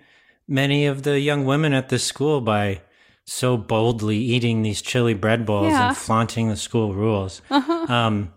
[0.46, 2.82] many of the young women at this school by
[3.24, 5.78] so boldly eating these chili bread balls Yeah.
[5.78, 5.88] Uh-huh.
[5.88, 7.40] and flaunting the school rules.
[7.50, 8.32] Um,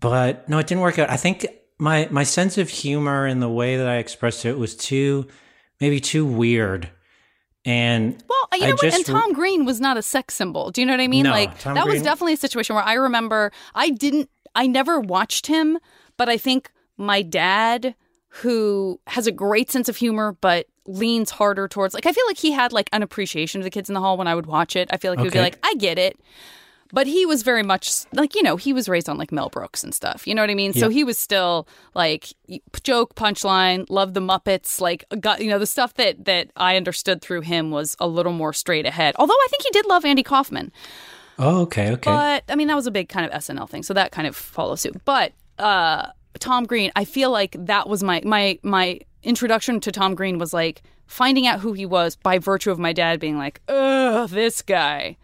[0.00, 1.08] but no, it didn't work out.
[1.10, 1.46] I think
[1.78, 5.26] my my sense of humor and the way that I expressed it was too
[5.80, 6.90] maybe too weird.
[7.64, 8.80] And Well, you I know what?
[8.82, 10.70] just And Tom Green was not a sex symbol.
[10.70, 11.24] Do you know what I mean?
[11.24, 15.00] No, like Tom that was definitely a situation where I remember I didn't I never
[15.00, 15.78] watched him,
[16.16, 17.94] but I think my dad
[18.28, 22.36] who has a great sense of humor but leans harder towards like I feel like
[22.36, 24.76] he had like an appreciation of the kids in the hall when I would watch
[24.76, 24.88] it.
[24.92, 26.20] I feel like he would be like, I get it.
[26.94, 29.82] But he was very much like, you know, he was raised on like Mel Brooks
[29.82, 30.28] and stuff.
[30.28, 30.72] You know what I mean?
[30.72, 32.32] So he was still like
[32.84, 37.20] joke, punchline, love the Muppets, like got you know, the stuff that that I understood
[37.20, 39.16] through him was a little more straight ahead.
[39.18, 40.70] Although I think he did love Andy Kaufman.
[41.40, 42.10] oh, okay, okay.
[42.10, 44.36] But I mean that was a big kind of SNL thing, so that kind of
[44.36, 45.04] follows suit.
[45.04, 50.14] But uh Tom Green, I feel like that was my my my introduction to Tom
[50.14, 53.60] Green was like finding out who he was by virtue of my dad being like,
[53.68, 55.16] "Ugh, this guy."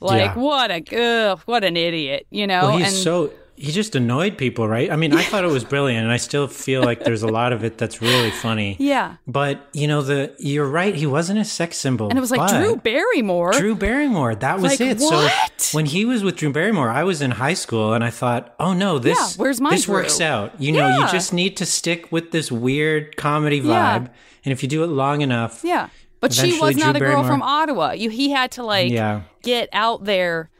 [0.00, 0.34] Like Yeah.
[0.34, 2.62] what a ugh, what an idiot, you know?
[2.68, 4.90] Well, he's and so he just annoyed people, right?
[4.92, 7.54] I mean, I thought it was brilliant, and I still feel like there's a lot
[7.54, 8.76] of it that's really funny.
[8.80, 9.14] yeah.
[9.26, 10.94] But you know, the you're right.
[10.94, 13.52] He wasn't a sex symbol, And it was like Drew Barrymore.
[13.52, 14.34] Drew Barrymore.
[14.34, 14.98] That was Like, it.
[14.98, 15.32] what?
[15.58, 18.54] So when he was with Drew Barrymore, I was in high school, and I thought,
[18.60, 19.94] oh no, this Yeah, where's my this Drew?
[19.94, 20.60] works out.
[20.60, 24.06] You know, you just need to stick with this weird comedy vibe, Yeah.
[24.44, 25.88] and if you do it long enough, Yeah.
[26.20, 27.90] But she Eventually, was not Drew a girl Barrymore- from Ottawa.
[27.92, 29.22] You he had to like Yeah.
[29.42, 30.50] get out there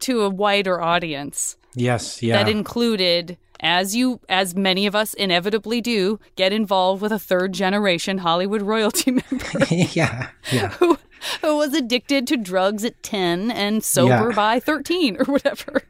[0.00, 5.80] to a wider audience yes, yeah, that included as you as many of us inevitably
[5.82, 10.68] do get involved with a third generation Hollywood royalty member yeah, yeah.
[10.78, 10.98] who,
[11.42, 14.34] who was addicted to drugs at 10 and sober Yeah.
[14.34, 15.82] by 13 or whatever.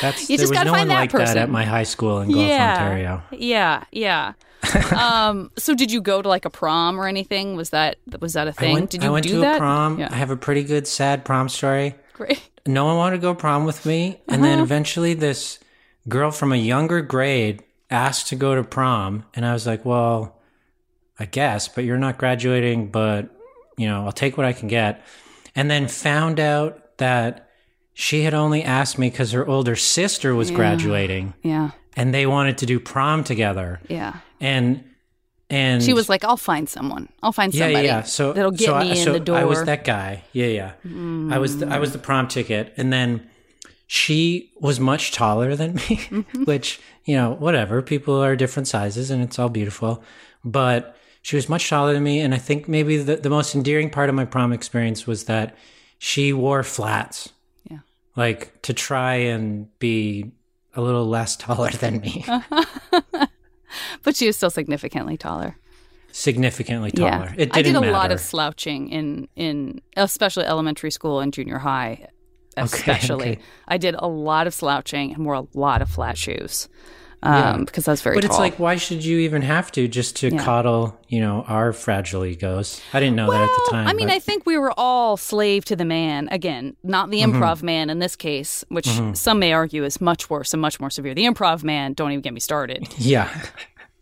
[0.00, 1.38] That's You there just was gotta no find one that like that person.
[1.38, 3.22] at my high school in Guelph, yeah, Ontario.
[3.32, 4.32] yeah, yeah.
[4.96, 7.56] um, so did you go to like a prom or anything?
[7.56, 8.70] Was that was that a thing?
[8.70, 9.56] I went, did you I went do to that?
[9.56, 9.98] a prom.
[9.98, 11.94] Yeah, I have a pretty good sad prom story.
[12.12, 12.40] great.
[12.66, 14.20] no one wanted to go prom with me.
[14.28, 14.50] And Uh-huh.
[14.50, 15.58] then eventually this
[16.08, 19.24] girl from a younger grade asked to go to prom.
[19.34, 20.38] And I was like, well,
[21.18, 23.28] I guess, but you're not graduating, but
[23.76, 25.02] you know, I'll take what I can get.
[25.56, 27.48] And then found out that
[27.94, 32.58] she had only asked me because her older sister was graduating Yeah, and they wanted
[32.58, 33.80] to do prom together.
[33.88, 34.16] yeah.
[34.40, 34.84] And,
[35.50, 37.08] and She was like, "I'll find someone.
[37.22, 38.02] I'll find yeah, somebody yeah.
[38.02, 40.24] So that'll get so me I, in so the door." I was that guy.
[40.32, 40.72] Yeah, yeah.
[41.34, 43.28] I was the, I was the prom ticket, and then
[43.86, 45.80] she was much taller than me,
[46.10, 46.44] Mm-hmm.
[46.44, 47.82] which you know, whatever.
[47.82, 50.02] People are different sizes, and it's all beautiful.
[50.44, 53.90] But she was much taller than me, and I think maybe the, the most endearing
[53.90, 55.56] part of my prom experience was that
[55.98, 57.28] she wore flats.
[57.70, 57.78] Yeah.
[58.16, 60.32] like to try and be
[60.74, 62.24] a little less taller than me,
[64.02, 65.56] but she was still significantly taller.
[66.12, 67.08] significantly taller.
[67.10, 67.92] Yeah, It didn't I did a matter.
[67.92, 72.08] lot of slouching in in especially elementary school and junior high.
[72.58, 73.40] Especially, okay.
[73.66, 76.68] I did a lot of slouching and wore a lot of flat shoes
[77.22, 77.56] um, Yeah.
[77.64, 78.30] because that's very But tall.
[78.30, 80.42] it's like, why should you even have to just to Yeah.
[80.44, 82.80] coddle, you know, our fragile egos?
[82.92, 83.86] I didn't know that at the time.
[83.86, 86.28] I mean, but- I think we were all slave to the man.
[86.30, 87.42] Again, not the Mm-hmm.
[87.42, 90.90] improv man in this case, which some may argue is much worse and much more
[90.90, 91.14] severe.
[91.14, 92.88] The improv man, don't even get me started.
[92.98, 93.28] yeah,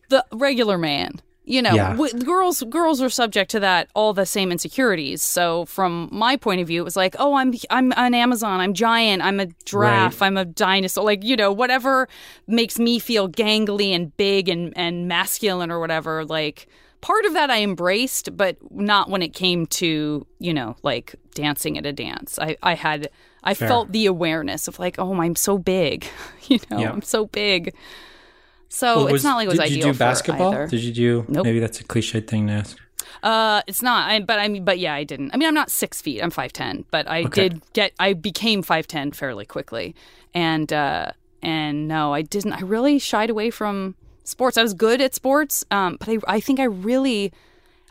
[0.09, 1.91] The regular man, you know, Yeah.
[1.93, 5.23] w- girls girls are subject to that all the same insecurities.
[5.23, 8.75] So from my point of view, it was like, oh, I'm I'm an Amazon, I'm
[8.75, 10.27] giant, I'm a giraffe, Right.
[10.29, 12.09] I'm a dinosaur, like you know, whatever
[12.47, 16.67] makes me feel gangly and big and and masculine or whatever, like.
[17.03, 21.79] Part of that I embraced, but not when it came to, you know, like dancing
[21.79, 22.39] at a dance.
[22.39, 23.09] I, I had,
[23.43, 23.69] I Fair.
[23.69, 26.07] felt the awareness of like, oh, I'm so big,
[26.49, 26.91] you know, Yeah.
[26.93, 27.73] I'm so big.
[28.73, 30.53] So Well, it's was- not like it was did ideal Did you do basketball?
[30.55, 30.67] either.
[30.69, 31.25] Did you do?
[31.29, 31.45] Nope.
[31.45, 32.79] Maybe that's a cliche thing to ask.
[33.23, 34.09] Uh, it's not.
[34.11, 35.33] I, but I mean, but yeah, I didn't.
[35.35, 36.23] I mean, I'm not six feet.
[36.23, 36.85] I'm five ten.
[36.91, 37.49] But I Okay.
[37.51, 37.93] did get.
[37.99, 39.95] I became five ten fairly quickly,
[40.33, 41.11] and uh,
[41.43, 42.53] and no, I didn't.
[42.55, 43.95] I really shied away from
[44.25, 44.57] sports.
[44.57, 47.33] I was good at sports, um, but I I think I really.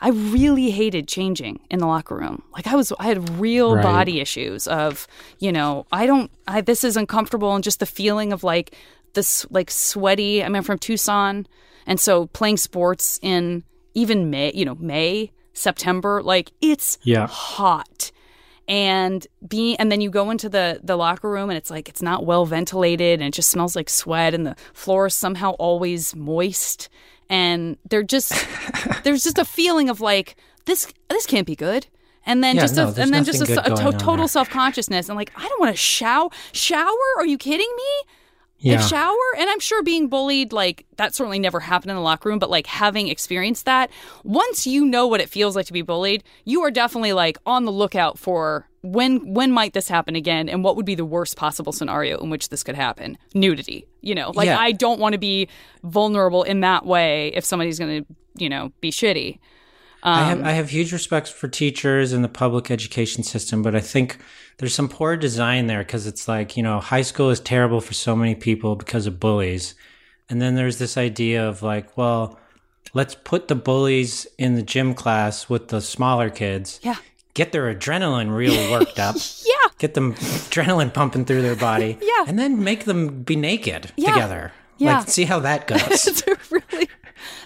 [0.01, 2.41] I really hated changing in the locker room.
[2.53, 3.83] Like I was, I had real Right.
[3.83, 5.05] body issues of,
[5.39, 8.73] you know, I don't, I, this is uncomfortable and just the feeling of like
[9.13, 10.43] this, like sweaty.
[10.43, 11.47] I mean, I'm from Tucson.
[11.85, 17.27] And so playing sports in even May, you know, May, September, like it's Yeah.
[17.27, 18.11] hot.
[18.67, 22.03] And being, and then you go into the the locker room and it's like it's
[22.03, 26.15] not well ventilated and it just smells like sweat and the floor is somehow always
[26.15, 26.87] moist
[27.31, 28.31] and they're just
[29.03, 30.35] there's just a feeling of like
[30.65, 31.87] this this can't be good
[32.27, 35.09] and then Yeah, just no, a, and then just a, a to- total self consciousness
[35.09, 38.11] and like I don't want to shower shower are you kidding me
[38.61, 38.75] Yeah.
[38.75, 42.27] if shower and i'm sure being bullied like that certainly never happened in the locker
[42.29, 43.89] room but like having experienced that
[44.23, 47.63] once you know what it feels like to be bullied you are definitely like on
[47.65, 51.35] the lookout for when when might this happen again and what would be the worst
[51.37, 54.59] possible scenario in which this could happen nudity you know like Yeah.
[54.59, 55.47] i don't want to be
[55.83, 59.39] vulnerable in that way if somebody's going to you know be shitty
[60.03, 63.75] I Um, have I have huge respect for teachers and the public education system, but
[63.75, 64.17] I think
[64.57, 67.93] there's some poor design there because it's like you know high school is terrible for
[67.93, 69.75] so many people because of bullies,
[70.29, 72.39] and then there's this idea of like, well,
[72.93, 76.79] let's put the bullies in the gym class with the smaller kids.
[76.83, 76.95] Yeah.
[77.35, 79.15] Get their adrenaline really worked up.
[79.45, 81.97] yeah Get them adrenaline pumping through their body.
[82.01, 82.25] Yeah.
[82.27, 84.13] And then make them be naked Yeah.
[84.13, 84.51] together.
[84.77, 84.99] Yeah.
[84.99, 86.23] Like see how that goes.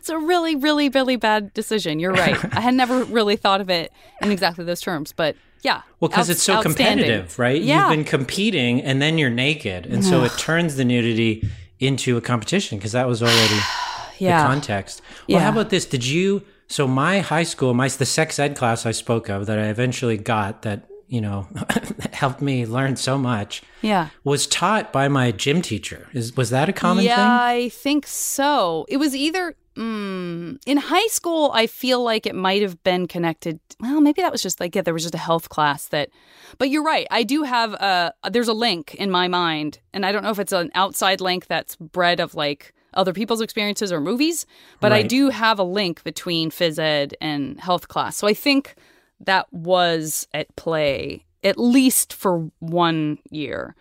[0.04, 3.70] it's a really really really bad decision you're right i had never really thought of
[3.70, 3.90] it
[4.22, 7.62] in exactly those terms but yeah Well, because outs- it's so competitive, right?
[7.62, 9.86] yeah You've been competing and then you're naked.
[9.86, 11.48] And so it turns the nudity
[11.80, 13.60] into a competition because that was already
[14.20, 15.02] yeah the context.
[15.30, 15.86] Well, how about this?
[15.86, 16.44] Did you?
[16.68, 20.18] So my high school, my the sex ed class I spoke of that I eventually
[20.18, 21.48] got that you know
[22.12, 26.10] helped me learn so much yeah was taught by my gym teacher.
[26.12, 27.26] Is was that a common yeah thing?
[27.26, 32.62] i think so it was either mm, in high school i feel like it might
[32.62, 35.50] have been connected well maybe that was just like yeah there was just a health
[35.50, 36.10] class that
[36.58, 40.12] but you're right i do have a there's a link in my mind and i
[40.12, 44.00] don't know if it's an outside link that's bred of like other people's experiences or
[44.00, 44.46] movies
[44.80, 48.76] but i do have a link between phys ed and health class so i think
[49.20, 53.76] that was at play at least for one year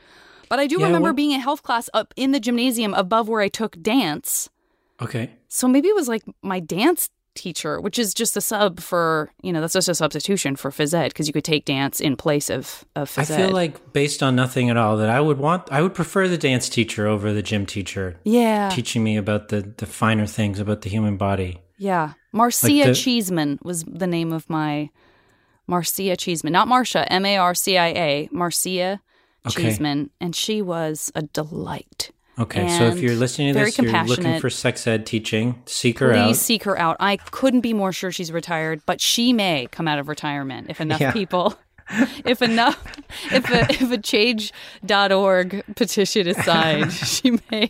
[0.48, 3.28] but i do Yeah, remember what- being in health class up in the gymnasium above
[3.28, 4.48] where i took dance
[5.00, 5.32] Okay.
[5.52, 9.52] So maybe it was like my dance teacher, which is just a sub for, you
[9.52, 12.48] know, that's just a substitution for phys ed because you could take dance in place
[12.48, 15.70] of, of phys I feel like based on nothing at all that I would want
[15.70, 18.70] I would prefer the dance teacher over the gym teacher yeah.
[18.70, 21.60] teaching me about the the finer things about the human body.
[21.76, 22.14] Yeah.
[22.32, 24.88] Marcia Like the- Cheeseman was the name of my
[25.66, 29.00] Marcia Cheeseman, not Marcia, M A R C I A, Marcia
[29.44, 29.64] Okay.
[29.64, 32.11] Cheeseman, and she was a delight.
[32.38, 36.12] Okay, so if you're listening to this, you're looking for sex ed teaching, seek her
[36.12, 36.36] Please out.
[36.36, 36.96] seek her out.
[36.98, 40.80] I couldn't be more sure she's retired, but she may come out of retirement if
[40.80, 41.12] enough Yeah.
[41.12, 41.54] people
[42.24, 42.82] if enough
[43.32, 47.68] if a if a change.org petition is signed, she may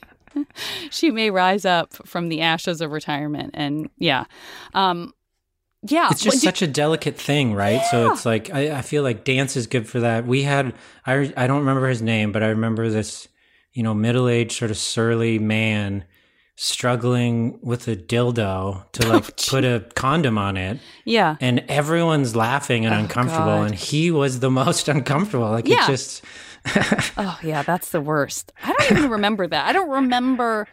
[0.91, 4.25] she may rise up from the ashes of retirement and yeah.
[4.75, 5.13] Um
[5.85, 7.83] yeah, It's just What- such a delicate thing, right?
[7.91, 10.25] So it's like I, I feel like dance is good for that.
[10.25, 10.73] We had
[11.05, 13.27] I I don't remember his name, but I remember this,
[13.73, 16.05] you know, middle aged sort of surly man
[16.57, 21.37] struggling with a dildo to Oh, like put a condom on it, yeah.
[21.41, 23.67] and everyone's laughing and oh, uncomfortable, Oh, God.
[23.71, 25.51] and he was the most uncomfortable.
[25.51, 25.85] Like Yeah.
[25.85, 26.23] it just
[27.17, 28.53] Oh yeah, that's the worst.
[28.63, 29.67] I don't even remember that.
[29.67, 30.69] I don't remember.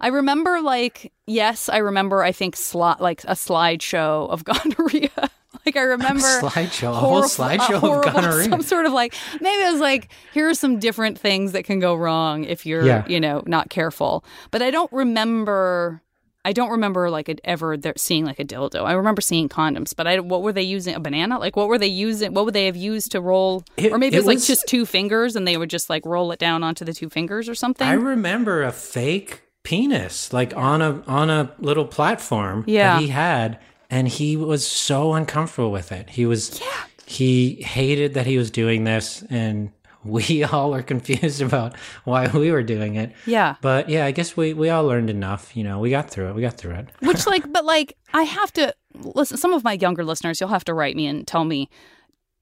[0.00, 2.22] I remember like yes, I remember.
[2.22, 5.30] I think slot like a slideshow of gonorrhea.
[5.66, 8.48] like I remember slideshow, a whole horrif- slideshow horrible- gonorrhea.
[8.50, 11.78] Some sort of like maybe it was like here are some different things that can
[11.80, 13.06] go wrong if you're Yeah.
[13.08, 14.24] you know not careful.
[14.50, 16.02] But I don't remember.
[16.42, 18.84] I don't remember like it ever there, seeing like a dildo.
[18.84, 20.94] I remember seeing condoms, but I what were they using?
[20.94, 21.38] A banana?
[21.38, 22.32] Like what were they using?
[22.32, 23.62] What would they have used to roll?
[23.76, 26.06] It- or maybe it it was like just two fingers, and they would just like
[26.06, 27.86] roll it down onto the two fingers or something.
[27.86, 32.94] I remember a fake penis like on a on a little platform Yeah.
[32.94, 33.58] that he had
[33.90, 36.10] and he was so uncomfortable with it.
[36.10, 36.84] He was yeah.
[37.06, 39.72] he hated that he was doing this and
[40.04, 43.12] we all were confused about why we were doing it.
[43.26, 43.56] yeah.
[43.60, 45.78] But yeah, I guess we we all learned enough, you know.
[45.78, 46.34] We got through it.
[46.34, 46.88] We got through it.
[47.02, 49.36] Which like, but like, I have to listen.
[49.36, 51.68] Some of my younger listeners, you'll have to write me and tell me.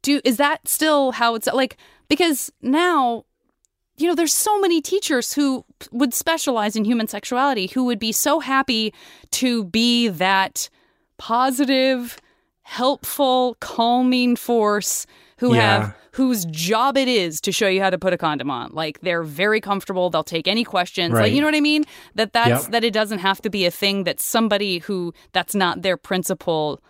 [0.02, 1.76] Do is that still how it's like?
[2.08, 3.24] Because now,
[3.96, 8.12] you know, there's so many teachers who would specialize in human sexuality who would be
[8.12, 8.94] so happy
[9.32, 10.70] to be that
[11.18, 12.18] positive,
[12.62, 15.06] helpful, calming force
[15.38, 15.60] who Yeah.
[15.60, 18.70] have whose job it is to show you how to put a condom on.
[18.72, 20.10] Like they're very comfortable.
[20.10, 21.14] They'll take any questions.
[21.14, 21.84] Like you know what I mean?
[22.16, 22.72] That that's Yep.
[22.72, 26.82] that it doesn't have to be a thing that somebody who that's not their principal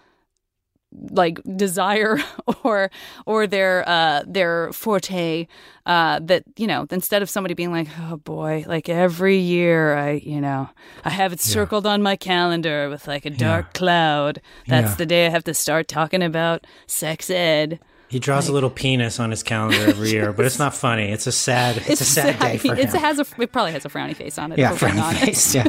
[1.11, 2.19] like desire
[2.65, 2.91] or
[3.27, 5.47] or their uh their forte
[5.87, 10.13] uh that you know instead of somebody being like oh boy like every year i
[10.13, 10.69] you know
[11.05, 14.97] i have it circled on my calendar with like a dark cloud that's Yeah.
[14.97, 17.79] the day i have to start talking about sex ed
[18.09, 21.13] He draws a little penis on his calendar every year, but it's not funny.
[21.13, 22.97] It's a sad it's, a sad day for it's, him.
[22.97, 25.03] it has a it probably has a frowny face on it yeah, if we're being
[25.05, 25.55] frowny face.
[25.55, 25.69] Yeah.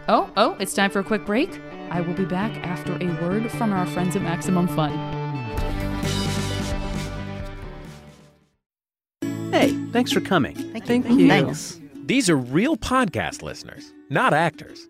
[0.09, 1.59] Oh, oh, it's time for a quick break.
[1.89, 4.91] I will be back after a word from our friends at Maximum Fun.
[9.51, 10.55] Hey, thanks for coming.
[10.55, 11.27] Thank you.
[11.27, 11.79] Thanks.
[12.05, 14.87] These are real podcast listeners, not actors.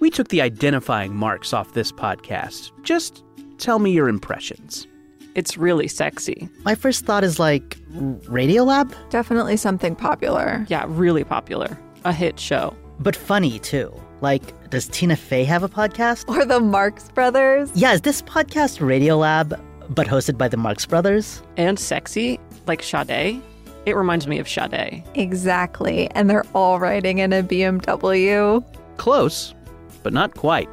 [0.00, 2.70] We took the identifying marks off this podcast.
[2.82, 3.22] Just
[3.58, 4.86] tell me your impressions.
[5.34, 6.48] It's really sexy.
[6.64, 10.66] My first thought is like Radiolab, Definitely something popular.
[10.68, 11.78] Yeah, really popular.
[12.04, 12.74] A hit show.
[13.00, 13.92] But funny too.
[14.20, 16.28] Like, does Tina Fey have a podcast?
[16.28, 17.70] Or the Marx Brothers.
[17.74, 21.42] Yeah, is this podcast Radiolab, but hosted by the Marx Brothers?
[21.56, 23.42] And sexy, like Sade.
[23.86, 25.02] It reminds me of Sade.
[25.14, 26.10] Exactly.
[26.10, 28.62] And they're all riding in a BMW.
[28.98, 29.54] Close,
[30.02, 30.68] but not quite.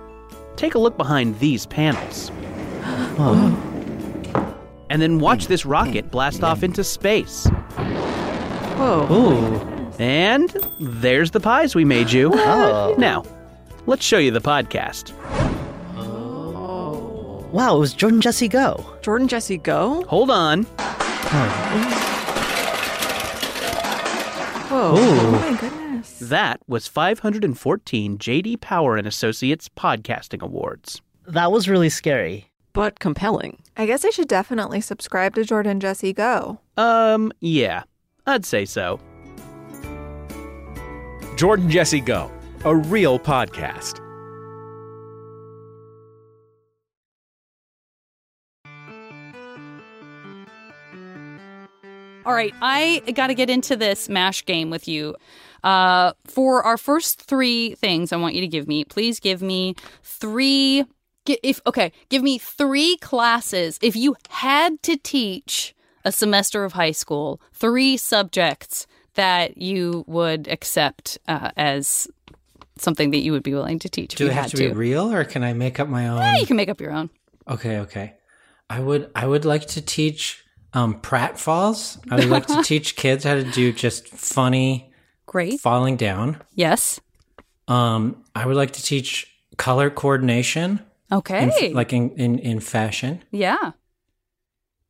[0.57, 2.31] Take a look behind these panels.
[4.89, 7.45] And then watch this rocket blast off into space.
[8.77, 9.05] Whoa.
[9.11, 9.76] Ooh.
[9.99, 12.31] And there's the pies we made you.
[12.37, 12.95] Oh.
[12.97, 13.23] Now,
[13.85, 15.11] let's show you the podcast.
[15.97, 17.47] Oh.
[17.51, 18.85] Wow, it was Jordan Jesse Go.
[19.01, 20.03] Jordan Jesse Go?
[20.05, 20.63] Hold on.
[24.69, 24.93] Whoa.
[24.97, 26.19] Oh my goodness.
[26.19, 31.01] That was 514 JD Power and Associates Podcasting Awards.
[31.25, 32.51] That was really scary.
[32.73, 33.61] But compelling.
[33.75, 36.59] I guess I should definitely subscribe to Jordan Jesse Go.
[36.75, 37.83] Um, yeah,
[38.25, 38.99] I'd say so.
[41.37, 42.31] Jordan Jesse Go,
[42.65, 43.99] a real podcast.
[52.25, 55.15] All right, I got to get into this MASH game with you.
[55.63, 59.75] Uh, for our first three things, I want you to give me, please give me
[60.01, 60.85] three.
[61.27, 63.77] If okay, give me three classes.
[63.83, 70.47] If you had to teach a semester of high school, three subjects that you would
[70.47, 72.07] accept uh, as
[72.79, 74.15] something that you would be willing to teach.
[74.15, 76.17] Do it have had to be real, or can I make up my own?
[76.19, 77.09] Yeah, you can make up your own.
[77.47, 78.13] Okay, okay.
[78.69, 80.43] I would I would like to teach
[80.73, 81.97] um pratfalls.
[82.11, 84.91] I would like to teach kids how to do just funny
[85.25, 85.59] Great.
[85.59, 86.41] falling down.
[86.55, 86.99] Yes.
[87.67, 90.81] Um I would like to teach color coordination.
[91.11, 91.67] Okay.
[91.67, 93.23] in- like in, in in fashion.
[93.31, 93.71] yeah.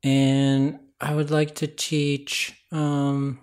[0.03, 3.39] And I would like to teach um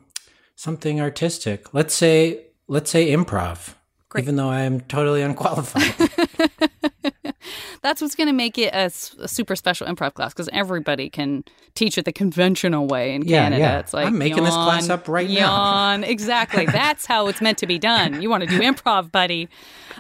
[0.65, 1.75] something artistic.
[1.75, 3.75] Let's say let's say improv.
[4.17, 5.95] Even though I am totally unqualified.
[7.85, 11.99] That's what's going to make it a super special improv class because everybody can teach
[11.99, 13.61] it the conventional way in Yeah, Canada.
[13.63, 13.79] yeah.
[13.81, 15.35] It's like I'm making this class up right now.
[15.35, 16.03] yawn.
[16.15, 16.65] Exactly.
[16.65, 18.23] That's how it's meant to be done.
[18.23, 19.51] You want to do improv, buddy.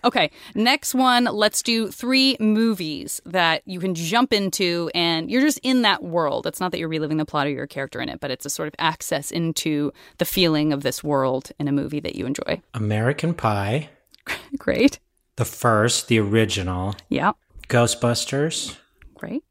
[0.02, 0.30] Okay.
[0.54, 1.24] Next one.
[1.24, 6.46] Let's do three movies that you can jump into, and you're just in that world.
[6.46, 8.50] It's not that you're reliving the plot or your character in it, but it's a
[8.50, 12.62] sort of access into the feeling of this world in a movie that you enjoy.
[12.72, 13.90] American Pie,
[14.56, 15.00] Great.
[15.36, 17.32] the first, the original, Yeah.
[17.74, 18.76] Ghostbusters,
[19.14, 19.42] Great.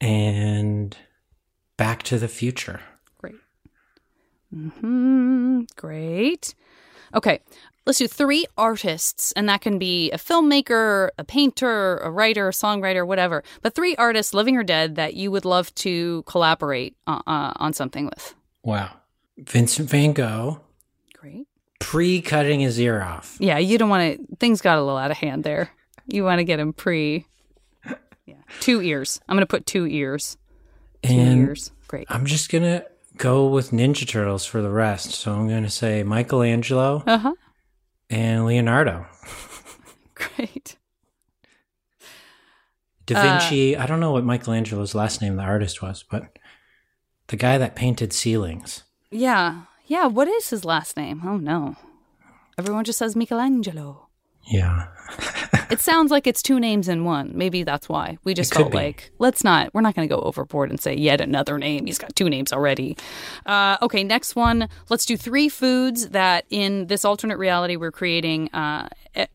[0.00, 0.96] and
[1.76, 2.80] Back to the Future.
[3.18, 3.34] Great.
[4.50, 5.64] Hmm.
[5.76, 6.54] Great.
[7.14, 7.40] Okay.
[7.84, 12.52] Let's do three artists, and that can be a filmmaker, a painter, a writer, a
[12.52, 13.42] songwriter, whatever.
[13.62, 17.72] But three artists, living or dead, that you would love to collaborate uh, uh, on
[17.74, 18.34] something with.
[18.62, 18.90] Wow.
[19.38, 20.60] Vincent Van Gogh.
[21.14, 21.46] Great.
[21.80, 23.36] Pre cutting his ear off.
[23.40, 24.36] Yeah, you don't want to.
[24.36, 25.70] Things got a little out of hand there.
[26.08, 27.26] You want to get him pre.
[28.26, 29.20] Yeah, two ears.
[29.28, 30.36] I'm going to put two ears.
[31.02, 31.70] Two And ears.
[31.86, 32.06] Great.
[32.10, 32.84] I'm just going to
[33.16, 35.12] go with Ninja Turtles for the rest.
[35.12, 37.34] So I'm going to say Michelangelo Uh huh.
[38.10, 39.06] and Leonardo.
[40.14, 40.76] Great.
[43.06, 43.76] Da Uh, Vinci.
[43.76, 46.38] I don't know what Michelangelo's last name, the artist was, but
[47.28, 48.82] the guy that painted ceilings.
[49.10, 49.62] Yeah.
[49.86, 50.06] Yeah.
[50.06, 51.22] What is his last name?
[51.24, 51.76] Oh no.
[52.58, 54.07] Everyone just says Michelangelo.
[54.50, 54.86] Yeah.
[55.70, 57.32] It sounds like it's two names in one.
[57.34, 58.16] Maybe that's why.
[58.24, 58.76] We just felt be.
[58.76, 61.84] like, let's not, we're not going to go overboard and say yet another name.
[61.84, 62.96] He's got two names already.
[63.44, 64.68] Uh, okay, next one.
[64.88, 68.88] Let's do three foods that in this alternate reality we're creating, uh,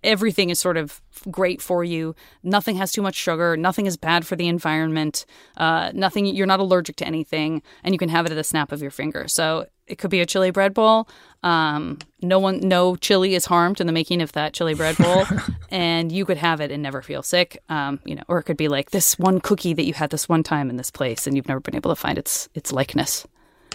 [0.03, 2.15] everything is sort of great for you.
[2.41, 3.55] Nothing has too much sugar.
[3.55, 5.25] Nothing is bad for the environment.
[5.55, 8.71] Uh, nothing, you're not allergic to anything, and you can have it at the snap
[8.71, 9.27] of your finger.
[9.27, 11.07] So it could be a chili bread bowl.
[11.43, 15.25] Um, no one, no chili is harmed in the making of that chili bread bowl,
[15.69, 17.61] and you could have it and never feel sick.
[17.69, 20.29] Um, you know, or it could be like this one cookie that you had this
[20.29, 23.27] one time in this place, and you've never been able to find its its likeness.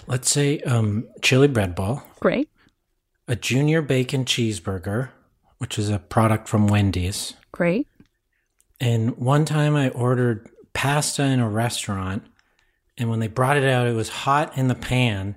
[0.07, 2.49] Let's say um, chili bread ball, Great,
[3.27, 5.09] a junior bacon cheeseburger,
[5.59, 7.35] which is a product from Wendy's.
[7.51, 7.87] great.
[8.81, 12.23] And one time I ordered pasta in a restaurant,
[12.97, 15.35] and when they brought it out, it was hot in the pan.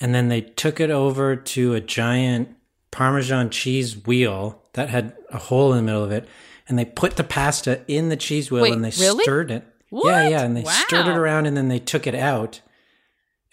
[0.00, 2.50] And then they took it over to a giant
[2.90, 6.28] Parmesan cheese wheel that had a hole in the middle of it.
[6.68, 9.22] And they put the pasta in the cheese wheel Wait, and they really?
[9.22, 9.64] stirred it.
[9.90, 10.04] Yeah, What?
[10.06, 10.28] yeah.
[10.28, 10.42] yeah.
[10.42, 12.60] And they stirred it around and then they took it out.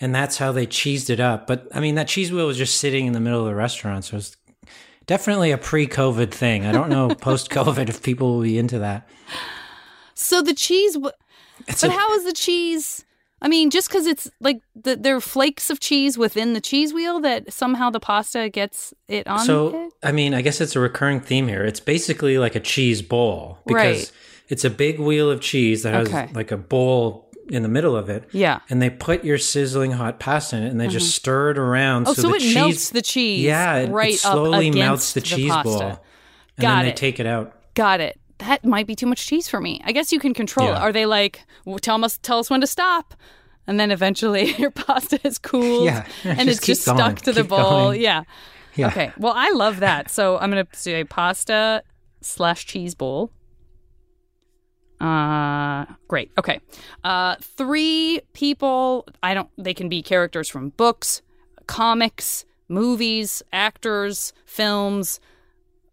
[0.02, 1.48] And that's how they cheesed it up.
[1.48, 4.04] But I mean, that cheese wheel was just sitting in the middle of the restaurant.
[4.06, 4.36] So it's
[5.06, 6.66] definitely a pre COVID thing.
[6.66, 9.08] I don't know post COVID if people will be into that.
[10.16, 11.12] So the cheese, w-
[11.68, 13.06] It's but a- how is the cheese?
[13.44, 16.94] I mean, just because it's like the, there are flakes of cheese within the cheese
[16.94, 19.94] wheel that somehow the pasta gets it on So, it.
[20.02, 21.66] I mean, I guess it's a recurring theme here.
[21.66, 24.12] It's basically like a cheese bowl because Right.
[24.48, 26.30] it's a big wheel of cheese that has Okay.
[26.34, 28.24] like a bowl in the middle of it.
[28.32, 28.60] Yeah.
[28.70, 31.12] And they put your sizzling hot pasta in it and they just mm-hmm.
[31.12, 32.08] stir it around.
[32.08, 33.42] Oh, so, the it cheese, melts the cheese.
[33.44, 35.70] Yeah, it, it slowly up melts against the cheese pasta.
[35.70, 36.06] ball.
[36.56, 37.58] And Got then they take it out.
[37.74, 38.18] Got it.
[38.48, 39.82] That might be too much cheese for me.
[39.86, 40.72] I guess you can control it.
[40.72, 40.80] Yeah.
[40.80, 43.14] Are they like, well, tell us, tell us when to stop,
[43.68, 46.06] and then eventually your pasta is cooled, Yeah.
[46.24, 46.98] and Just it's just going.
[46.98, 47.60] stuck to the bowl.
[47.90, 48.02] going.
[48.02, 48.24] Yeah.
[48.76, 48.88] Yeah.
[48.88, 49.12] Okay.
[49.18, 50.10] Well, I love that.
[50.10, 51.84] So I'm gonna say pasta
[52.22, 53.32] slash cheese bowl.
[55.00, 56.32] Uh, great.
[56.38, 56.60] Okay.
[57.04, 59.06] Uh, three people.
[59.22, 59.50] I don't.
[59.58, 61.22] They can be characters from books,
[61.68, 65.20] comics, movies, actors, films.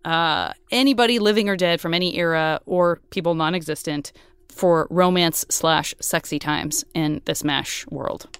[0.05, 4.13] Uh, anybody living or dead from any era or people non-existent
[4.49, 8.39] for romance slash sexy times in this mash world.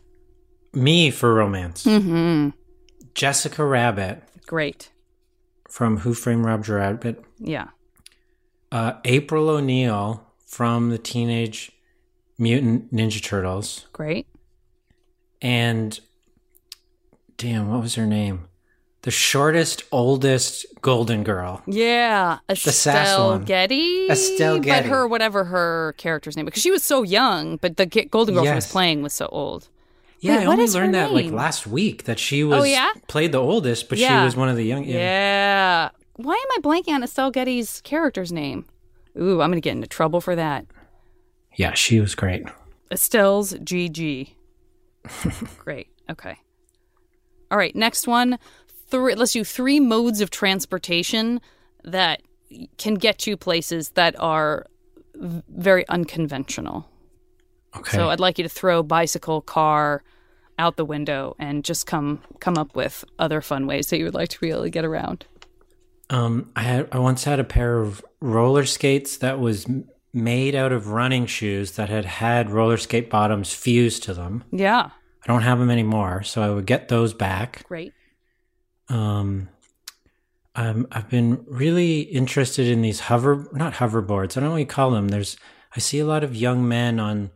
[0.73, 1.85] Me for romance.
[1.85, 2.51] Mm-hmm.
[3.15, 4.91] Jessica Rabbit Great.
[5.69, 7.23] from Who Framed Roger Rabbit.
[7.39, 7.69] Yeah.
[8.73, 11.73] Uh, April O'Neil from the Teenage
[12.39, 13.87] Mutant Ninja Turtles.
[13.93, 14.27] Great.
[15.43, 16.01] and
[17.37, 18.47] damn, what was her name?
[19.03, 21.63] The shortest, oldest golden girl.
[21.67, 23.45] Yeah, Estelle one.
[23.45, 24.09] Getty.
[24.11, 24.89] Estelle But Getty.
[24.89, 28.53] her, whatever her character's name, because she was so young, but the Golden Girl she
[28.53, 29.69] was playing was so old.
[30.21, 32.91] Yeah, Wait, I only learned that like last week that she oh, was oh, yeah?
[33.09, 34.21] played the oldest, but Yeah.
[34.21, 34.85] she was one of the young.
[34.85, 35.89] Yeah.
[36.17, 38.67] why am I blanking on Estelle Getty's character's name?
[39.19, 40.67] Ooh, I'm gonna get into trouble for that.
[41.57, 42.45] Yeah, she was great.
[42.91, 44.35] Estelle's GG.
[45.59, 45.89] Great.
[46.11, 46.37] Okay.
[47.51, 47.75] All right.
[47.75, 48.39] Next one.
[48.91, 51.41] Three, let's do three modes of transportation
[51.85, 52.23] that
[52.79, 54.67] can get you places that are
[55.15, 56.89] very unconventional.
[57.77, 57.97] Okay.
[57.97, 60.03] So I'd like you to throw bicycle, car
[60.59, 64.15] out the window and just come come up with other fun ways that you would
[64.15, 65.25] like to be able to get around.
[66.11, 69.67] Um, I had I once had a pair of roller skates that was
[70.13, 74.45] made out of running shoes that had had roller skate bottoms fused to them.
[74.51, 74.91] Yeah.
[75.23, 77.63] I don't have them anymore, so I would get those back.
[77.69, 77.93] Great.
[78.91, 79.49] Um,
[80.57, 84.37] um, I've been really interested in these hover, not hoverboards.
[84.37, 85.09] I don't know what you call them.
[85.09, 85.37] There's,
[85.75, 87.31] I see a lot of young men on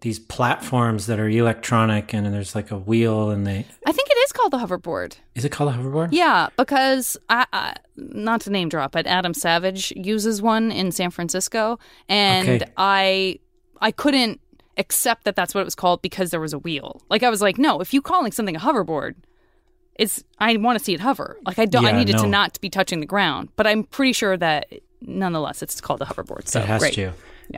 [0.00, 3.66] these platforms that are electronic, and there's like a wheel, and they.
[3.86, 5.16] I think it is called the hoverboard.
[5.34, 6.08] Is it called a hoverboard?
[6.10, 11.10] Yeah, because I, I not to name drop, but Adam Savage uses one in San
[11.10, 11.78] Francisco,
[12.08, 12.72] and Okay.
[12.76, 13.38] I
[13.80, 14.40] I couldn't
[14.76, 17.00] accept that that's what it was called because there was a wheel.
[17.08, 19.14] Like I was like, no, if you calling something a hoverboard,
[19.98, 21.36] it's I want to see it hover.
[21.44, 23.48] Like I don't, I Yeah, need it to not be touching the ground.
[23.56, 24.66] But I'm pretty sure that
[25.00, 26.48] nonetheless, it's called a hoverboard.
[26.48, 26.94] So it has great.
[26.94, 27.12] to.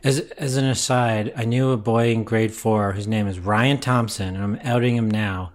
[0.04, 3.78] As as an aside, I knew a boy in grade four whose name is Ryan
[3.78, 5.52] Thompson, and I'm outing him now.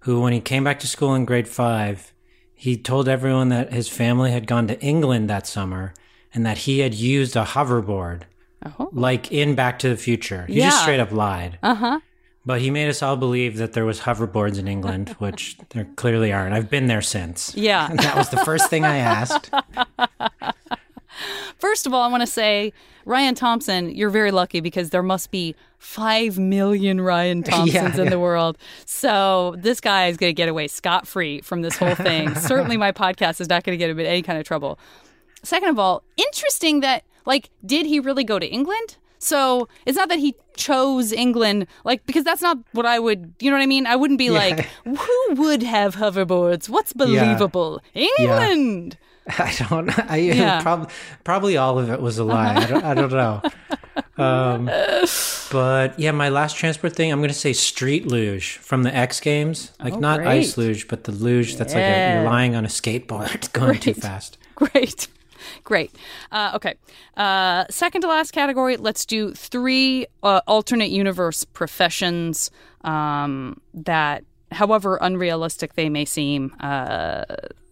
[0.00, 2.12] Who, when he came back to school in grade five,
[2.54, 5.94] he told everyone that his family had gone to England that summer
[6.34, 8.22] and that he had used a hoverboard,
[8.92, 10.44] like in Back to the Future.
[10.46, 11.58] He just straight up lied.
[11.62, 12.00] Uh huh.
[12.44, 16.32] But he made us all believe that there was hoverboards in England, which there clearly
[16.32, 16.54] aren't.
[16.54, 17.54] I've been there since.
[17.56, 17.88] Yeah.
[17.88, 19.50] And that was the first thing I asked.
[21.58, 22.72] First of all, I want to say,
[23.04, 28.10] Ryan Thompson, you're very lucky because there must be 5 million Ryan Thompsons Yeah, in
[28.10, 28.58] the world.
[28.86, 32.34] So this guy is going to get away scot free from this whole thing.
[32.34, 34.78] Certainly, my podcast is not going to get him in any kind of trouble.
[35.44, 38.96] Second of all, interesting that, like, did he really go to England?
[39.22, 43.50] So it's not that he chose England, like, because that's not what I would, you
[43.50, 43.86] know what I mean?
[43.86, 44.32] I wouldn't be Yeah.
[44.32, 46.68] like, who would have hoverboards?
[46.68, 47.80] What's believable?
[47.94, 48.96] England!
[49.38, 50.10] I don't.
[50.10, 50.60] I Yeah.
[50.66, 50.90] prob-
[51.22, 52.56] probably all of it was a lie.
[52.56, 53.42] I don't, I don't know.
[54.18, 54.66] Um,
[55.52, 59.20] but yeah, my last transport thing, I'm going to say street luge from the X
[59.20, 60.40] Games, like Oh, not great.
[60.40, 63.94] ice luge, but the luge that's like a, you're lying on a skateboard going too
[63.94, 64.38] fast.
[64.56, 65.06] Great.
[65.64, 65.94] Great.
[66.30, 66.74] Uh, okay.
[67.16, 72.50] Uh, second to last category, let's do three uh, alternate universe professions
[72.82, 77.24] um, that, however unrealistic they may seem, uh,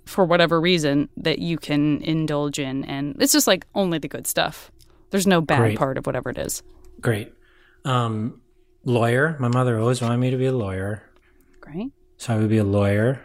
[0.07, 2.85] for whatever reason, that you can indulge in.
[2.85, 4.71] And it's just like only the good stuff.
[5.11, 5.79] There's no bad Great.
[5.79, 6.63] part of whatever it is.
[7.01, 7.33] Great.
[7.85, 8.41] Um,
[8.85, 9.37] lawyer.
[9.41, 11.03] My mother always wanted me to be a lawyer,
[11.61, 11.89] Great.
[12.17, 13.21] so I would be a lawyer.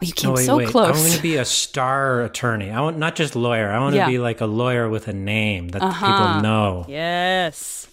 [0.00, 0.68] You came No, wait, so wait.
[0.68, 0.88] close.
[0.96, 2.70] I'm going to be a star attorney.
[2.70, 3.68] I want not just lawyer.
[3.70, 6.06] I want to be like a lawyer with a name that Uh-huh.
[6.06, 6.84] people know.
[6.88, 7.88] Yes.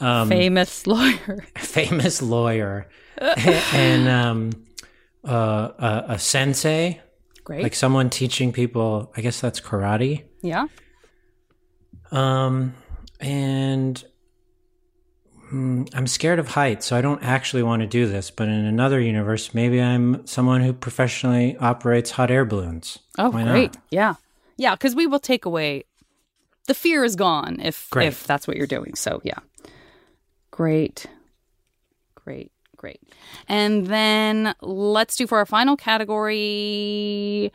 [0.00, 1.44] Um, Famous lawyer.
[1.56, 2.88] famous lawyer
[3.72, 4.50] and um,
[5.24, 7.00] uh, a, a sensei,
[7.44, 7.62] Great.
[7.62, 9.12] like someone teaching people.
[9.16, 10.24] I guess that's karate.
[10.42, 10.66] yeah.
[12.10, 12.74] Um,
[13.20, 14.02] and
[15.52, 18.30] mm, I'm scared of heights, so I don't actually want to do this.
[18.30, 22.98] But in another universe, maybe I'm someone who professionally operates hot air balloons.
[23.18, 23.52] Oh, Why not?
[23.52, 23.76] great.
[23.90, 24.14] Yeah.
[24.56, 25.84] Yeah, because we will take away
[26.66, 28.08] the fear is gone if Great.
[28.08, 28.94] if that's what you're doing.
[28.94, 29.38] So yeah.
[30.50, 31.06] Great.
[32.14, 32.50] Great.
[32.86, 33.00] Great.
[33.48, 37.50] And then let's do for our final category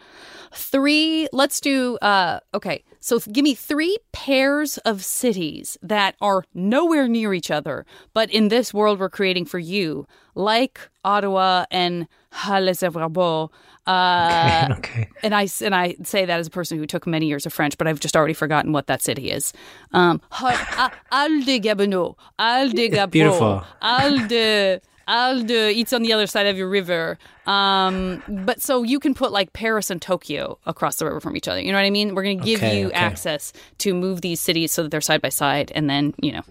[0.53, 1.29] three.
[1.31, 2.83] Let's do uh okay.
[2.99, 8.49] So give me three pairs of cities that are nowhere near each other, but in
[8.49, 10.05] this world we're creating for you,
[10.35, 13.49] like Ottawa and Halle-Savrabo.
[13.87, 15.07] Uh, okay.
[15.23, 17.77] and I and I say that as a person who took many years of French,
[17.77, 19.53] but I've just already forgotten what that city is.
[19.93, 23.63] Um, Ha- A- Aldegabeno, Aldegabro, Beautiful.
[23.81, 24.81] Alde.
[25.11, 27.17] Alde, it's on the other side of your river.
[27.45, 31.47] Um, but so you can put like Paris and Tokyo across the river from each
[31.47, 31.59] other.
[31.61, 32.15] You know what I mean?
[32.15, 32.95] We're going to give Okay, you okay.
[32.95, 36.41] access to move these cities so that they're side by side, and then you know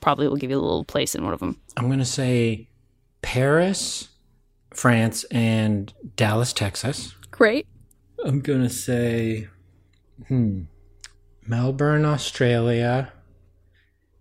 [0.00, 1.58] probably we'll give you a little place in one of them.
[1.76, 2.68] I'm going to say
[3.22, 4.08] Paris,
[4.74, 7.14] France, and Dallas, Texas.
[7.30, 7.66] Great.
[8.24, 9.48] I'm gonna say,
[10.28, 10.62] hmm,
[11.46, 13.12] Melbourne, Australia,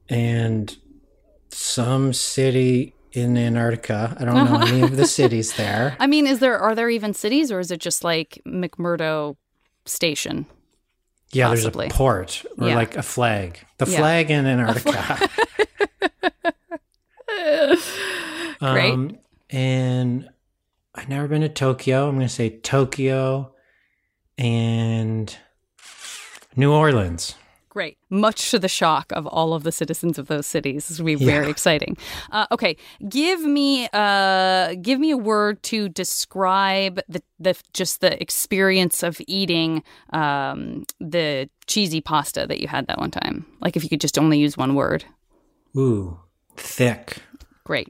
[0.10, 0.76] and
[1.50, 4.16] some city in Antarctica.
[4.20, 5.96] I don't know any of the cities there.
[6.00, 9.36] I mean, is there are there even cities, or is it just like McMurdo
[9.86, 10.46] Station?
[11.34, 11.86] Yeah, Possibly.
[11.86, 12.76] there's a port or Yeah.
[12.76, 13.60] like a flag.
[13.78, 13.98] The Yeah.
[13.98, 15.30] flag in Antarctica.
[18.60, 18.94] Great.
[18.94, 19.18] Um,
[19.50, 20.30] and
[20.94, 22.08] I've never been to Tokyo.
[22.10, 23.54] I'm gonna say Tokyo
[24.38, 25.36] and
[26.56, 27.36] New Orleans.
[27.74, 27.98] Great.
[28.10, 30.90] Much to the shock of all of the citizens of those cities.
[30.90, 31.52] This will be very Yeah.
[31.52, 31.96] exciting.
[32.30, 32.76] Uh, okay,
[33.08, 39.22] give me uh, give me a word to describe the, the just the experience of
[39.26, 43.46] eating um, the cheesy pasta that you had that one time.
[43.62, 45.06] Like if you could just only use one word.
[45.78, 46.20] Ooh,
[46.58, 47.20] thick.
[47.64, 47.88] Great.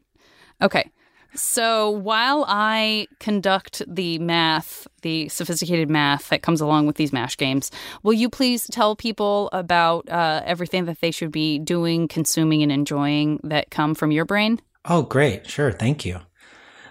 [0.62, 0.92] Okay.
[1.34, 7.38] So while I conduct the math, the sophisticated math that comes along with these MASH
[7.38, 7.72] games,
[8.04, 12.72] will you please tell people about uh, everything that they should be doing, consuming, and
[12.72, 14.62] enjoying that come from your brain?
[14.86, 15.50] Oh, great.
[15.50, 15.72] Sure.
[15.72, 16.20] Thank you.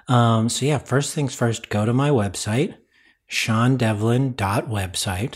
[0.09, 2.75] Um, so, yeah, first things first, go to my website,
[3.31, 5.35] seandevlin.website.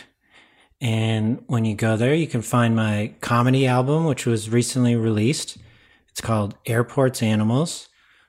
[0.81, 5.59] And when you go there, you can find my comedy album, which was recently released.
[6.11, 7.89] It's called Airports Animals.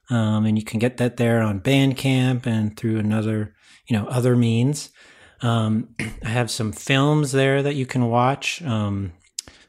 [0.09, 3.55] Um, and you can get that there on Bandcamp and through another,
[3.87, 4.89] you know, other means.
[5.41, 5.89] Um,
[6.23, 9.13] I have some films there that you can watch um,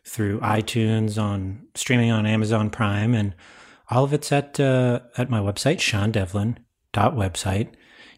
[0.04, 3.34] through iTunes on streaming on Amazon Prime, and
[3.90, 7.68] all of it's at uh, at my website, seandevlin.website.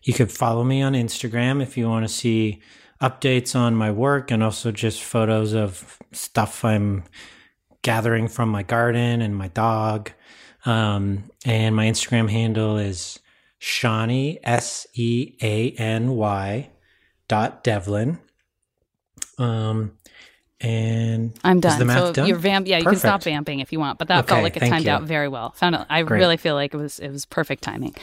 [0.02, 2.62] You could follow me on Instagram if you want to see
[3.00, 7.04] updates on my work and also just photos of stuff I'm
[7.82, 10.12] gathering from my garden and my dog.
[10.66, 13.18] Um, and my Instagram handle is
[13.58, 16.70] Shawnee S E A N Y
[17.28, 18.18] dot Devlin.
[19.38, 19.92] Um,
[20.60, 21.78] and I'm is done.
[21.78, 22.26] the math so done?
[22.26, 22.66] you're vamp.
[22.66, 24.86] Yeah, you can stop vamping if you want, but that Okay, felt like it timed
[24.86, 24.90] you.
[24.90, 25.52] out very well.
[25.52, 25.86] Found out.
[25.88, 26.18] I Great.
[26.18, 27.94] really feel like it was it was perfect timing.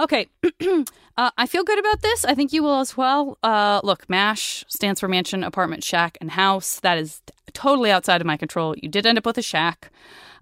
[0.00, 0.26] Okay,
[1.16, 2.24] uh, I feel good about this.
[2.24, 3.38] I think you will as well.
[3.44, 6.80] Uh, look, MASH stands for mansion, apartment, shack, and house.
[6.80, 7.22] That is
[7.52, 8.74] totally outside of my control.
[8.76, 9.90] You did end up with a shack,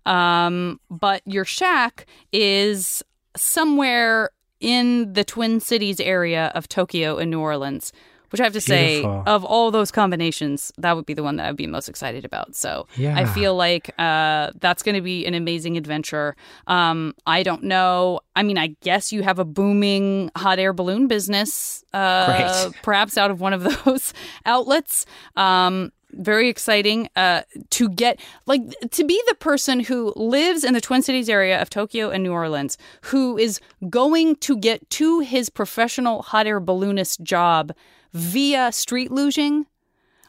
[0.08, 3.02] um, but your shack is
[3.36, 4.30] somewhere
[4.60, 7.92] in the Twin Cities area of Tokyo and New Orleans.
[8.30, 11.46] Which I have to say, of all those combinations, that would be the one that
[11.46, 12.54] I'd be most excited about.
[12.54, 12.86] So
[13.16, 16.36] I feel like uh, that's going to be an amazing adventure.
[16.66, 18.20] Um, I don't know.
[18.36, 23.30] I mean, I guess you have a booming hot air balloon business, uh, perhaps out
[23.30, 24.12] of one of those
[24.44, 25.06] outlets.
[25.34, 30.80] Um, very exciting uh, to get like to be the person who lives in the
[30.80, 35.50] Twin Cities area of Tokyo and New Orleans, who is going to get to his
[35.50, 37.72] professional hot air balloonist job
[38.12, 39.64] via street luging.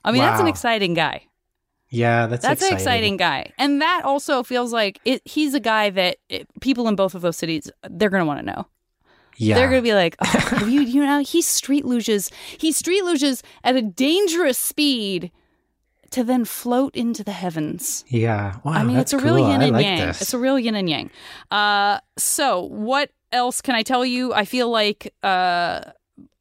[0.04, 1.24] I mean, that's an exciting guy.
[1.90, 2.74] Yeah, that's That's exciting.
[2.74, 6.88] an exciting guy, and that also feels like it, he's a guy that it, people
[6.88, 8.68] in both of those cities they're going to want to know.
[9.38, 9.56] Yeah.
[9.56, 13.42] They're going to be like, oh, you you know he street luges he street luges
[13.64, 15.32] at a dangerous speed
[16.12, 18.04] to then float into the heavens.
[18.08, 18.58] Yeah.
[18.64, 18.74] Wow.
[18.74, 20.00] I mean, it's a real yin and like yang.
[20.08, 20.22] This.
[20.22, 21.10] It's a real yin and yang.
[21.52, 24.34] Uh, so what else can I tell you?
[24.34, 25.82] I feel like, uh,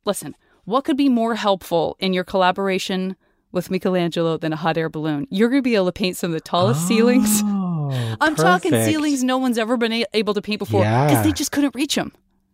[0.05, 0.35] listen,
[0.65, 3.17] what could be more helpful in your collaboration
[3.53, 5.27] with Michelangelo than a hot air balloon?
[5.31, 7.41] You're going to be able to paint some of the tallest ceilings.
[7.45, 11.23] Oh, I'm talking ceilings no one's ever been able to paint before because Yeah.
[11.23, 12.13] they just couldn't reach them.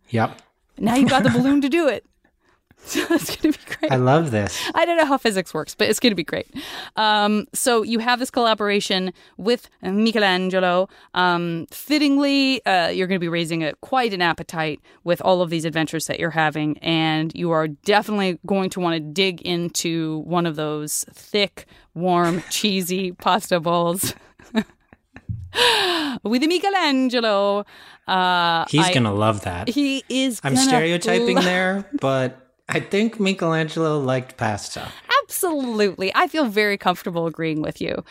[0.09, 0.41] Yep.
[0.77, 2.05] Now you've got the balloon to do it.
[2.95, 3.91] So it's going to be great.
[3.91, 4.61] I love this.
[4.75, 6.47] I don't know how physics works, but it's going to be great.
[6.95, 10.87] Um, so you have this collaboration with Michelangelo.
[11.15, 15.49] Um, fittingly, uh, you're going to be raising a, quite an appetite with all of
[15.49, 20.19] these adventures that you're having, and you are definitely going to want to dig into
[20.19, 24.13] one of those thick, warm, cheesy pasta balls.
[26.23, 27.65] with Michelangelo,
[28.07, 29.69] uh, He's I- gonna love that.
[29.69, 30.39] He is.
[30.43, 34.91] I'm stereotyping lo- there, but I think Michelangelo liked pasta.
[35.23, 36.11] Absolutely.
[36.15, 38.03] I feel very comfortable agreeing with you.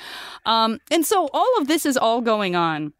[0.47, 2.93] Um, and so all of this is all going on.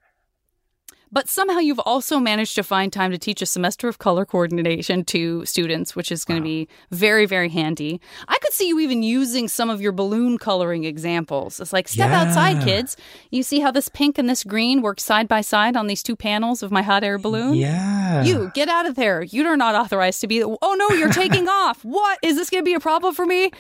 [1.15, 5.05] But somehow you've also managed to find time to teach a semester of color coordination
[5.05, 8.01] to students, which is going to be very, very handy.
[8.27, 11.61] I could see you even using some of your balloon coloring examples.
[11.61, 12.97] It's like, step outside, kids.
[13.31, 16.17] You see how this pink and this green work side by side on these two
[16.17, 17.55] panels of my hot air balloon?
[17.55, 18.25] Yeah.
[18.25, 19.23] You get out of there.
[19.23, 20.43] You're not authorized to be.
[20.43, 21.85] Oh no, you're taking off.
[21.85, 23.53] What is this going to be a problem for me?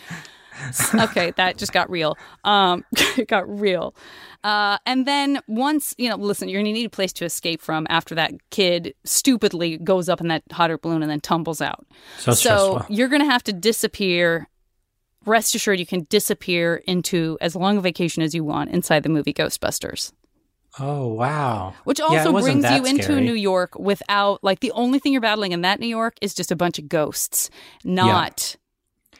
[0.94, 2.16] okay, that just got real.
[2.44, 2.84] Um,
[3.16, 3.94] it got real.
[4.44, 7.86] Uh, and then once you know, listen, you're gonna need a place to escape from
[7.88, 11.86] after that kid stupidly goes up in that hot air balloon and then tumbles out.
[12.18, 12.86] So stressful.
[12.90, 14.48] you're gonna have to disappear.
[15.24, 19.08] Rest assured, you can disappear into as long a vacation as you want inside the
[19.08, 20.12] movie Ghostbusters.
[20.78, 21.72] Oh wow.
[21.84, 23.22] Which also wasn't brings you into scary.
[23.22, 26.52] New York without like the only thing you're battling in that New York is just
[26.52, 27.48] a bunch of ghosts,
[27.82, 28.56] not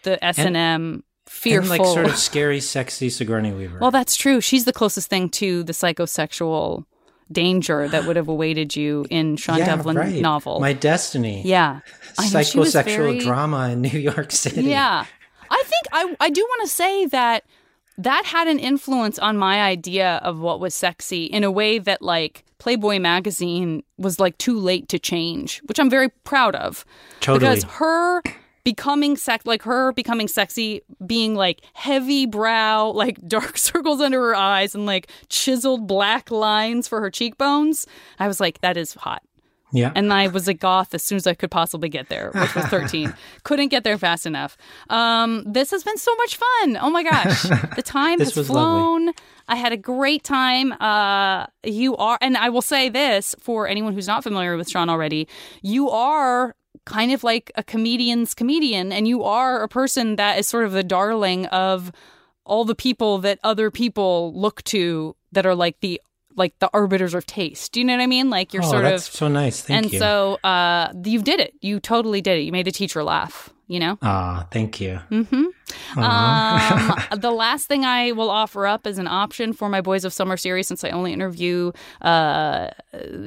[0.02, 1.04] the S and M
[1.34, 1.72] fearful.
[1.72, 3.78] And like sort of scary, sexy Sigourney Weaver.
[3.80, 4.40] well, that's true.
[4.40, 6.84] She's the closest thing to the psychosexual
[7.32, 10.20] danger that would have awaited you in Séan yeah, Devlin right.
[10.20, 10.60] novel.
[10.60, 11.42] My Destiny.
[11.44, 11.80] yeah,
[12.18, 14.62] I know, Psychosexual very- drama in New York City.
[14.62, 15.06] Yeah.
[15.50, 17.44] I think I, I do want to say that
[17.98, 22.02] that had an influence on my idea of what was sexy in a way that
[22.02, 26.84] like Playboy magazine was like too late to change, which I'm very proud of.
[27.20, 27.38] Totally.
[27.38, 28.22] Because her
[28.64, 34.34] becoming sex like her becoming sexy being like heavy brow like dark circles under her
[34.34, 37.86] eyes and like chiseled black lines for her cheekbones
[38.18, 39.22] i was like that is hot
[39.72, 39.90] Yeah.
[39.96, 42.64] and I was a goth as soon as I could possibly get there, which was
[42.66, 43.12] 13.
[43.42, 44.56] Couldn't get there fast enough.
[44.88, 46.78] Um, this has been so much fun.
[46.80, 47.42] Oh my gosh.
[47.74, 49.06] The time has flown.
[49.06, 49.22] lovely.
[49.48, 50.70] I had a great time.
[50.80, 54.88] Uh, you are, and I will say this for anyone who's not familiar with Séan
[54.88, 55.26] already,
[55.60, 60.48] you are kind of like a comedian's comedian, and you are a person that is
[60.48, 61.92] sort of the darling of
[62.44, 66.00] all the people that other people look to that are like the
[66.36, 67.72] like the arbiters of taste.
[67.72, 68.28] Do you know what I mean?
[68.28, 69.62] Like you're oh, sort that's of so nice.
[69.62, 69.98] Thank and you.
[69.98, 71.54] so uh, you did it.
[71.60, 72.42] You totally did it.
[72.42, 73.50] You made the teacher laugh.
[73.74, 73.98] You know.
[74.02, 75.00] Ah, thank you.
[75.10, 75.46] Mm-hmm.
[75.98, 80.12] Um, the last thing I will offer up as an option for my Boys of
[80.12, 82.68] Summer series, since I only interview uh,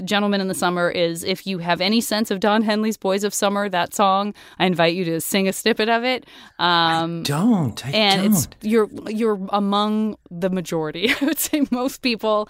[0.05, 3.33] gentlemen in the summer, is if you have any sense of Don Henley's Boys of
[3.33, 6.25] Summer, that song, I invite you to sing a snippet of it.
[6.59, 7.85] Um, don't.
[7.85, 8.31] I and don't.
[8.31, 11.11] it's you're you're among the majority.
[11.21, 12.47] I would say most people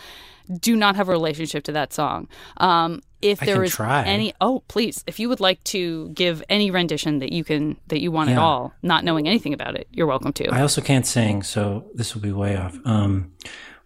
[0.62, 2.28] do not have a relationship to that song.
[2.58, 4.04] Um, if I there try.
[4.04, 8.00] any, oh please, if you would like to give any rendition that you can that
[8.00, 10.50] you want at all, not knowing anything about it, you're welcome to.
[10.50, 12.78] I also can't sing, so this will be way off.
[12.86, 13.34] Um,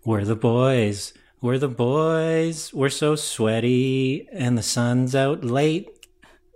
[0.06, 1.14] we're the boys.
[1.42, 2.74] We're the boys.
[2.74, 5.90] We're so sweaty, and the sun's out late.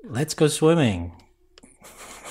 [0.04, 1.14] Let's go swimming.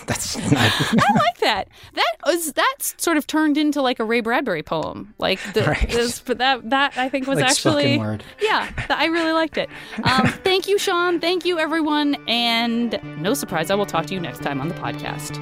[0.07, 1.69] That's not, I like that.
[1.95, 5.15] That was that's sort of turned into like a Ray Bradbury poem.
[5.19, 5.89] Like the, Right.
[5.91, 8.23] this, but that that I think was Like actually word.
[8.41, 8.69] yeah.
[8.77, 9.69] th- I really liked it.
[10.03, 11.21] Um, thank you, Séan.
[11.21, 12.17] Thank you, everyone.
[12.29, 15.41] And no surprise, I will talk to you next time on the podcast.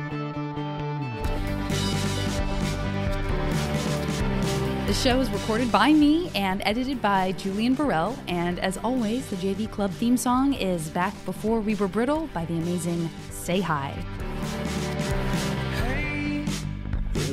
[4.86, 8.18] The show is recorded by me and edited by Julian Burrell.
[8.28, 12.44] And as always, the JV Club theme song is Back Before We Were Brittle by
[12.44, 13.94] the amazing Say Hi.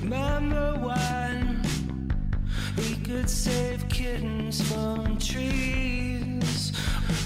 [0.02, 1.61] Remember when
[2.77, 6.72] we could save kittens from trees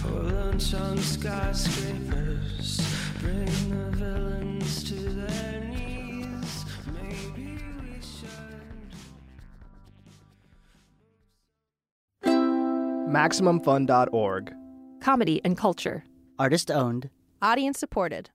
[0.05, 2.81] or lunch on skyscrapers,
[3.19, 6.65] bring the villains to their knees?
[7.01, 8.31] Maybe we should.
[13.09, 14.53] MaximumFun.org.
[15.01, 16.03] Comedy and culture.
[16.39, 17.09] Artist owned.
[17.41, 18.29] Audience supported.